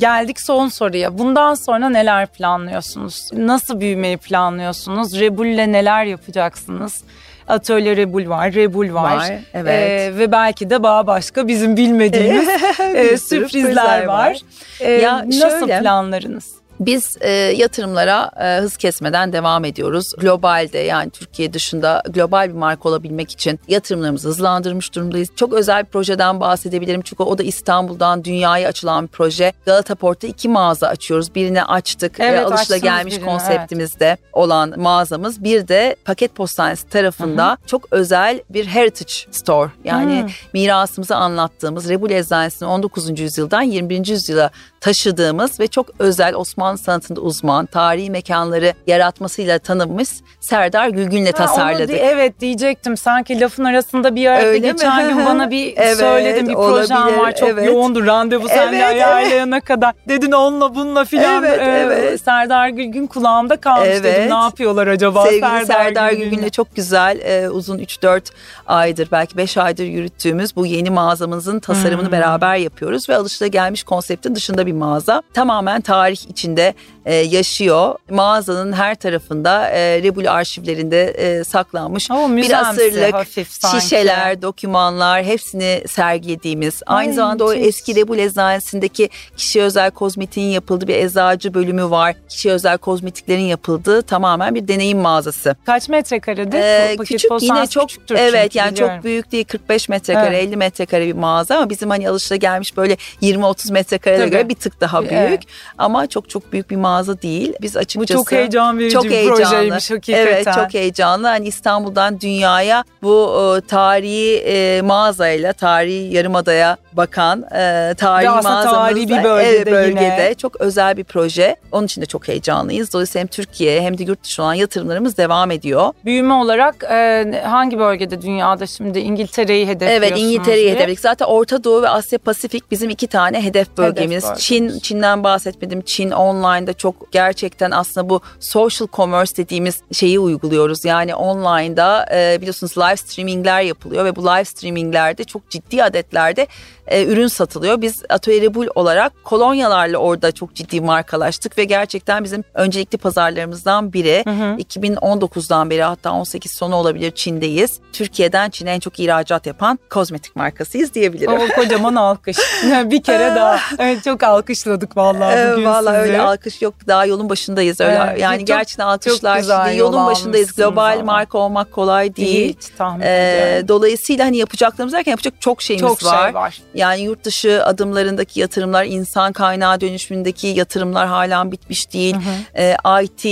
Geldik 0.00 0.40
son 0.40 0.68
soruya. 0.68 1.18
Bundan 1.18 1.54
sonra 1.54 1.88
neler 1.88 2.26
planlıyorsunuz? 2.26 3.30
Nasıl 3.32 3.80
büyümeyi 3.80 4.16
planlıyorsunuz? 4.16 5.20
Rebul'le 5.20 5.72
neler 5.72 6.04
yapacaksınız? 6.04 7.02
Atölye 7.48 7.96
Rebul 7.96 8.28
var, 8.28 8.52
Rebul 8.54 8.94
var. 8.94 9.16
Var, 9.16 9.32
evet. 9.54 9.90
Ee, 10.14 10.18
ve 10.18 10.32
belki 10.32 10.70
de 10.70 10.82
daha 10.82 11.06
başka 11.06 11.48
bizim 11.48 11.76
bilmediğimiz 11.76 12.48
e, 12.94 13.18
sürprizler 13.18 14.04
var. 14.04 14.38
Ee, 14.80 14.90
Ya 14.92 15.24
nasıl 15.26 15.60
şöyle- 15.60 15.80
planlarınız? 15.80 16.57
Biz 16.80 17.16
e, 17.20 17.30
yatırımlara 17.30 18.30
e, 18.40 18.60
hız 18.62 18.76
kesmeden 18.76 19.32
devam 19.32 19.64
ediyoruz. 19.64 20.12
Globalde 20.18 20.78
yani 20.78 21.10
Türkiye 21.10 21.52
dışında 21.52 22.02
global 22.10 22.48
bir 22.48 22.54
marka 22.54 22.88
olabilmek 22.88 23.30
için 23.30 23.60
yatırımlarımızı 23.68 24.28
hızlandırmış 24.28 24.94
durumdayız. 24.94 25.28
Çok 25.36 25.52
özel 25.52 25.84
bir 25.84 25.88
projeden 25.88 26.40
bahsedebilirim 26.40 27.02
çünkü 27.02 27.22
o 27.22 27.38
da 27.38 27.42
İstanbul'dan 27.42 28.24
dünyaya 28.24 28.68
açılan 28.68 29.02
bir 29.04 29.08
proje. 29.08 29.52
Galata 29.66 29.94
Port'ta 29.94 30.26
iki 30.26 30.48
mağaza 30.48 30.88
açıyoruz. 30.88 31.34
Birini 31.34 31.64
açtık. 31.64 32.20
Evet, 32.20 32.46
alışla 32.46 32.76
gelmiş 32.76 33.14
birini, 33.14 33.24
konseptimizde 33.24 34.16
olan 34.32 34.74
mağazamız. 34.80 35.44
Bir 35.44 35.68
de 35.68 35.96
paket 36.04 36.34
postanesi 36.34 36.88
tarafında 36.88 37.56
çok 37.66 37.92
özel 37.92 38.40
bir 38.50 38.66
heritage 38.66 39.12
store. 39.30 39.70
Yani 39.84 40.22
Hmm. 40.22 40.28
mirasımızı 40.54 41.16
anlattığımız 41.16 41.88
Rebul 41.88 42.10
Eczanesi'ni 42.10 42.68
19. 42.68 43.22
yüzyıldan 43.22 43.62
21. 43.62 44.08
yüzyıla 44.12 44.50
taşıdığımız 44.80 45.60
ve 45.60 45.66
çok 45.66 45.86
özel 45.98 46.34
Osmanlı 46.34 46.67
sanatında 46.76 47.20
uzman, 47.20 47.66
tarihi 47.66 48.10
mekanları 48.10 48.72
yaratmasıyla 48.86 49.58
tanınmış 49.58 50.08
Serdar 50.40 50.88
Gülgün'le 50.88 51.32
tasarladık. 51.32 51.88
di- 51.88 51.92
evet 51.92 52.40
diyecektim. 52.40 52.96
Sanki 52.96 53.40
lafın 53.40 53.64
arasında 53.64 54.14
bir 54.14 54.20
yerde 54.20 54.46
Öyle 54.46 54.66
mi? 54.66 54.72
geçen 54.72 55.08
gün 55.08 55.26
bana 55.26 55.50
bir 55.50 55.72
Evet, 55.76 55.96
söyledin 55.96 56.48
bir 56.48 56.54
projem 56.54 56.96
olabilir, 57.02 57.16
var. 57.18 57.34
Çok 57.36 57.48
evet. 57.48 57.66
yoğundu 57.66 58.06
randevu 58.06 58.48
seninle 58.48 58.76
Evet, 58.76 58.92
evet. 58.92 59.04
ayarlayana 59.06 59.60
kadar. 59.60 59.94
Dedin 60.08 60.32
onunla 60.32 60.74
bununla 60.74 61.04
filan. 61.04 61.44
Evet, 61.44 61.58
Ee, 61.60 61.64
evet. 61.64 62.20
Serdar 62.22 62.68
Gülgün 62.68 63.06
kulağımda 63.06 63.56
kalmış 63.56 63.88
Evet. 63.92 64.04
dedim. 64.04 64.30
Ne 64.30 64.34
yapıyorlar 64.42 64.86
acaba 64.86 65.24
Sevgili 65.24 65.40
Serdar, 65.40 65.64
Serdar, 65.64 66.10
Gülgün'le? 66.10 66.30
Gülgün'le 66.30 66.50
çok 66.50 66.76
güzel 66.76 67.18
e, 67.22 67.48
uzun 67.50 67.78
3-4 67.78 68.20
aydır 68.66 69.08
belki 69.12 69.36
5 69.36 69.56
aydır 69.56 69.84
yürüttüğümüz 69.84 70.56
bu 70.56 70.66
yeni 70.66 70.90
mağazamızın 70.90 71.60
tasarımını 71.60 72.04
Hmm. 72.06 72.12
beraber 72.12 72.56
yapıyoruz 72.56 73.08
ve 73.08 73.16
alışılagelmiş 73.16 73.82
konseptin 73.82 74.34
dışında 74.34 74.66
bir 74.66 74.72
mağaza. 74.72 75.22
Tamamen 75.34 75.80
tarih 75.80 76.30
içinde 76.30 76.57
e, 77.06 77.14
yaşıyor. 77.14 77.94
Mağazanın 78.10 78.72
her 78.72 78.94
tarafında 78.94 79.68
e, 79.70 80.02
Rebul 80.02 80.26
arşivlerinde 80.26 81.04
e, 81.04 81.44
saklanmış 81.44 82.10
O 82.10 82.36
bir 82.36 82.60
asırlık 82.70 83.14
hafif 83.14 83.48
sanki. 83.50 83.84
şişeler, 83.84 84.42
dokümanlar 84.42 85.24
hepsini 85.24 85.82
sergilediğimiz. 85.88 86.82
Aynı 86.86 87.10
Ay, 87.10 87.14
zamanda 87.16 87.44
o 87.44 87.52
eski 87.52 87.94
Rebul 87.94 88.18
eczanesindeki 88.18 89.08
kişi 89.36 89.62
özel 89.62 89.90
kozmetiğin 89.90 90.48
yapıldığı 90.48 90.88
bir 90.88 90.94
eczacı 90.96 91.54
bölümü 91.54 91.90
var. 91.90 92.14
Kişi 92.28 92.50
özel 92.50 92.78
kozmetiklerin 92.78 93.42
yapıldığı 93.42 94.02
tamamen 94.02 94.54
bir 94.54 94.68
deneyim 94.68 94.98
mağazası. 94.98 95.56
Kaç 95.66 95.88
metrekaredir? 95.88 96.58
Ee, 96.58 96.96
Paket 96.96 97.08
küçük 97.08 97.30
yine 97.42 97.66
çok 97.66 97.90
evet 98.10 98.54
yani 98.54 98.72
biliyorum. 98.72 98.94
çok 98.96 99.04
büyük 99.04 99.32
değil 99.32 99.44
45 99.44 99.88
metrekare 99.88 100.36
Evet. 100.36 100.48
50 100.48 100.56
metrekare 100.56 101.06
bir 101.06 101.12
mağaza 101.12 101.56
ama 101.56 101.70
bizim 101.70 101.90
hani 101.90 102.08
alışılagelmiş 102.08 102.76
böyle 102.76 102.96
20-30 103.22 103.72
metrekareye 103.72 104.28
göre 104.28 104.48
bir 104.48 104.54
tık 104.54 104.80
daha 104.80 105.00
büyük 105.00 105.12
Evet. 105.12 105.40
ama 105.78 106.06
çok 106.06 106.30
çok 106.30 106.47
büyük 106.52 106.70
bir 106.70 106.76
mağaza 106.76 107.22
değil. 107.22 107.52
Biz 107.62 107.74
Bu 107.74 107.78
açıkçası 107.78 108.12
çok 108.12 108.32
heyecan 108.32 108.78
verici 108.78 108.94
çok 108.94 109.04
bir 109.04 109.10
heyecanlı. 109.10 109.36
projeymiş 109.36 109.90
hakikaten. 109.90 110.26
Evet 110.26 110.48
çok 110.54 110.74
heyecanlı. 110.74 111.26
Hani 111.26 111.46
İstanbul'dan 111.46 112.20
dünyaya 112.20 112.84
bu 113.02 113.34
e, 113.58 113.66
tarihi 113.66 114.36
e, 114.36 114.82
mağazayla, 114.82 115.52
tarihi 115.52 116.14
yarımadaya 116.14 116.76
bakan 116.92 117.42
e, 117.42 117.94
tarihi 117.98 118.30
mağazamızla 118.30 118.70
tarihi 118.70 119.08
bir 119.08 119.24
bölgede 119.24 119.56
evet, 119.56 119.66
bölgede 119.72 120.02
yine. 120.04 120.34
çok 120.34 120.60
özel 120.60 120.96
bir 120.96 121.04
proje. 121.04 121.56
Onun 121.72 121.86
için 121.86 122.02
de 122.02 122.06
çok 122.06 122.28
heyecanlıyız. 122.28 122.92
Dolayısıyla 122.92 123.20
hem 123.20 123.26
Türkiye 123.28 123.80
hem 123.82 123.98
de 123.98 124.02
yurt 124.02 124.24
dışı 124.24 124.42
olan 124.42 124.54
yatırımlarımız 124.54 125.16
devam 125.16 125.50
ediyor. 125.50 125.92
Büyüme 126.04 126.34
olarak 126.34 126.84
e, 126.90 127.42
hangi 127.46 127.78
bölgede 127.78 128.22
dünyada 128.22 128.66
şimdi 128.66 128.98
İngiltere'yi 128.98 129.66
hedefliyorsunuz? 129.66 130.08
Evet 130.08 130.18
İngiltere'yi 130.18 130.70
hedefledik. 130.70 131.00
Zaten 131.00 131.26
Orta 131.26 131.64
Doğu 131.64 131.82
ve 131.82 131.88
Asya 131.88 132.18
Pasifik 132.18 132.70
bizim 132.70 132.90
iki 132.90 133.06
tane 133.06 133.44
hedef 133.44 133.76
bölgemiz. 133.76 134.24
bölgemiz. 134.24 134.40
Çin, 134.40 134.78
Çin'den 134.78 135.24
bahsetmedim. 135.24 135.80
Çin 135.80 136.10
online'da 136.38 136.72
çok 136.72 137.12
gerçekten 137.12 137.70
aslında 137.70 138.08
bu 138.08 138.20
social 138.40 138.88
commerce 138.92 139.36
dediğimiz 139.36 139.80
şeyi 139.92 140.18
uyguluyoruz. 140.18 140.84
Yani 140.84 141.14
online'da 141.14 142.06
e, 142.12 142.38
biliyorsunuz 142.40 142.78
live 142.78 142.96
streamingler 142.96 143.60
yapılıyor 143.60 144.04
ve 144.04 144.16
bu 144.16 144.26
live 144.26 144.44
streaminglerde 144.44 145.24
çok 145.24 145.50
ciddi 145.50 145.84
adetlerde 145.84 146.46
e, 146.86 147.04
ürün 147.04 147.26
satılıyor. 147.26 147.80
Biz 147.80 148.02
Atölye 148.08 148.40
Rebul 148.40 148.66
olarak 148.74 149.12
kolonyalarla 149.24 149.98
orada 149.98 150.32
çok 150.32 150.54
ciddi 150.54 150.80
markalaştık 150.80 151.58
ve 151.58 151.64
gerçekten 151.64 152.24
bizim 152.24 152.44
öncelikli 152.54 152.98
pazarlarımızdan 152.98 153.92
biri. 153.92 154.24
2019'dan 154.58 155.70
beri 155.70 155.82
hatta 155.82 156.12
18 156.12 156.52
sonu 156.52 156.76
olabilir 156.76 157.10
Çin'deyiz. 157.10 157.80
Türkiye'den 157.92 158.50
Çin'e 158.50 158.70
en 158.70 158.80
çok 158.80 159.00
ihracat 159.00 159.46
yapan 159.46 159.78
kozmetik 159.90 160.36
markasıyız 160.36 160.94
diyebilirim. 160.94 161.32
O 161.32 161.54
kocaman 161.54 161.94
alkış. 161.94 162.36
bir 162.84 163.02
kere 163.02 163.34
daha. 163.34 163.58
Evet, 163.78 164.04
çok 164.04 164.22
alkışladık 164.22 164.96
vallahi 164.96 165.52
bugün 165.52 165.64
Vallahi 165.64 165.96
sizi. 165.96 166.08
öyle 166.08 166.17
alkış 166.22 166.62
yok 166.62 166.74
daha 166.86 167.06
yolun 167.06 167.28
başındayız 167.28 167.80
öyle 167.80 168.00
Evet, 168.10 168.20
yani 168.20 168.38
çok- 168.38 168.46
gerçekten 168.46 168.86
alkışlar 168.86 169.38
şimdi 169.42 169.52
yol 169.52 169.92
yolun 169.92 170.06
başındayız 170.06 170.52
global 170.54 170.92
ama. 170.92 171.02
marka 171.12 171.38
olmak 171.38 171.72
kolay 171.72 172.16
değil. 172.16 172.56
Hiç 172.60 172.68
tahmin 172.78 173.02
Ee, 173.04 173.62
dolayısıyla 173.68 174.24
hani 174.26 174.36
yapacaklarımız 174.36 174.92
derken 174.92 175.10
yapacak 175.10 175.34
çok 175.40 175.62
şeyimiz 175.62 175.88
Çok 175.88 176.04
var. 176.04 176.24
şey 176.26 176.34
var. 176.34 176.58
Yani 176.74 177.00
yurt 177.00 177.24
dışı 177.24 177.64
adımlarındaki 177.64 178.40
yatırımlar, 178.40 178.84
insan 178.84 179.32
kaynağı 179.32 179.80
dönüşümündeki 179.80 180.46
yatırımlar 180.46 181.06
hala 181.08 181.52
bitmiş 181.52 181.92
değil. 181.92 182.16
Ee, 182.56 182.76
IT, 183.02 183.24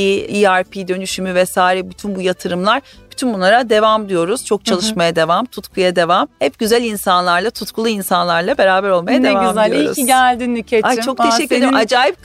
ERP 0.44 0.88
dönüşümü 0.88 1.34
vesaire 1.34 1.90
bütün 1.90 2.16
bu 2.16 2.20
yatırımlar 2.20 2.82
Bütün 3.16 3.34
bunlara 3.34 3.68
devam 3.68 4.08
diyoruz. 4.08 4.44
Çok 4.44 4.64
çalışmaya 4.64 5.16
devam, 5.16 5.46
tutkuya 5.46 5.96
devam. 5.96 6.28
Hep 6.38 6.58
güzel 6.58 6.82
insanlarla, 6.82 7.50
tutkulu 7.50 7.88
insanlarla 7.88 8.58
beraber 8.58 8.88
olmaya 8.90 9.18
ne 9.20 9.28
devam 9.30 9.48
güzel. 9.48 9.72
ediyoruz. 9.72 9.98
İyi 9.98 10.00
ki 10.00 10.06
geldin 10.06 10.54
Nüket'ciğim. 10.54 10.84
Ay 10.98 11.00
çok 11.00 11.20
Aa, 11.20 11.30
teşekkür 11.30 11.48
senin- 11.56 11.60
ederim. 11.62 11.74
Acayip 11.76 12.16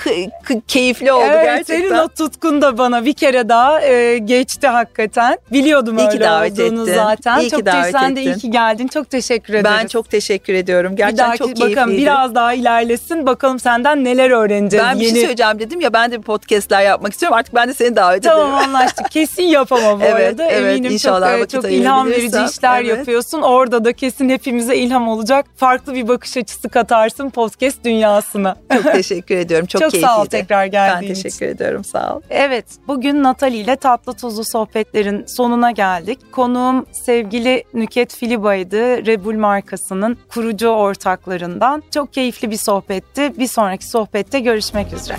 keyifli 0.67 1.11
oldu 1.11 1.23
evet, 1.27 1.43
gerçekten. 1.45 1.75
senin 1.89 1.97
o 1.97 2.07
tutkun 2.07 2.61
da 2.61 2.77
bana 2.77 3.05
bir 3.05 3.13
kere 3.13 3.49
daha 3.49 3.81
e, 3.81 4.17
geçti 4.17 4.67
hakikaten. 4.67 5.37
Biliyordum 5.51 5.97
İyi 5.97 6.01
ki 6.09 6.13
öyle 6.13 6.23
davet 6.25 6.51
olduğunu 6.59 6.81
ettin. 6.89 6.93
zaten. 6.95 7.39
İyi 7.39 7.43
ki 7.43 7.49
çok 7.49 7.65
davet 7.65 7.91
sen 7.91 8.15
de 8.15 8.21
iyi 8.21 8.29
ettin. 8.29 8.39
ki 8.39 8.51
geldin. 8.51 8.87
Çok 8.87 9.09
teşekkür 9.09 9.53
ederiz. 9.53 9.77
Ben 9.81 9.87
çok 9.87 10.09
teşekkür 10.09 10.53
ediyorum. 10.53 10.91
bir 10.91 10.97
Gerçekten 10.97 11.25
dahaki 11.27 11.37
çok 11.37 11.47
keyifliydi. 11.47 11.77
bakalım 11.77 11.97
biraz 11.97 12.35
daha 12.35 12.53
ilerlesin. 12.53 13.25
Bakalım 13.25 13.59
senden 13.59 14.03
neler 14.03 14.29
öğreneceğiz. 14.29 14.85
ben 14.85 14.99
bir 14.99 15.03
Yeni... 15.05 15.11
şey 15.13 15.21
söyleyeceğim 15.21 15.59
dedim 15.59 15.81
ya 15.81 15.93
ben 15.93 16.11
de 16.11 16.17
bir 16.17 16.23
podcastler 16.23 16.81
yapmak 16.81 17.11
istiyorum. 17.13 17.37
Artık 17.37 17.55
ben 17.55 17.69
de 17.69 17.73
seni 17.73 17.95
davet 17.95 18.23
Tamam 18.23 18.47
ederim. 18.53 18.53
anlaştık. 18.75 19.11
Kesin 19.11 19.43
yapamam 19.43 19.99
bu 19.99 20.03
Evet, 20.03 20.29
arada. 20.29 20.45
evet, 20.45 20.71
Eminim 20.71 20.80
inşallah 20.89 21.27
çok, 21.29 21.37
e, 21.37 21.41
vakit 21.41 21.51
çok 21.61 21.71
ilham 21.71 22.09
verici 22.09 22.37
işler 22.49 22.81
Evet. 22.83 22.97
yapıyorsun. 22.97 23.41
Orada 23.41 23.85
da 23.85 23.93
kesin 23.93 24.29
hepimize 24.29 24.75
ilham 24.75 25.07
olacak. 25.07 25.45
Farklı 25.55 25.93
bir 25.93 26.07
bakış 26.07 26.37
açısı 26.37 26.69
katarsın 26.69 27.29
podcast 27.29 27.83
dünyasına. 27.85 28.55
Çok 28.73 28.83
teşekkür 28.83 29.35
ediyorum. 29.37 29.65
Çok, 29.67 29.81
Çok 29.81 29.91
keyifliydi. 29.91 30.11
sağ 30.13 30.21
ol 30.21 30.25
tekrar 30.25 30.65
Ben 30.65 30.71
geldiğin 30.71 31.11
için. 31.13 31.23
teşekkür 31.23 31.45
ediyorum. 31.45 31.83
Sağ 31.83 32.15
ol. 32.15 32.21
Evet, 32.29 32.65
bugün 32.87 33.23
Natali 33.23 33.57
ile 33.57 33.75
tatlı 33.75 34.13
tuzlu 34.13 34.43
sohbetlerin 34.43 35.25
sonuna 35.25 35.71
geldik. 35.71 36.19
Konuğum 36.31 36.85
sevgili 36.91 37.63
Nüket 37.73 38.15
Filiba'ydı. 38.15 39.05
Rebul 39.05 39.35
markasının 39.35 40.17
kurucu 40.29 40.67
ortaklarından. 40.67 41.83
Çok 41.93 42.13
keyifli 42.13 42.51
bir 42.51 42.57
sohbetti. 42.57 43.33
Bir 43.39 43.47
sonraki 43.47 43.85
sohbette 43.87 44.39
görüşmek 44.39 44.93
üzere. 44.93 45.17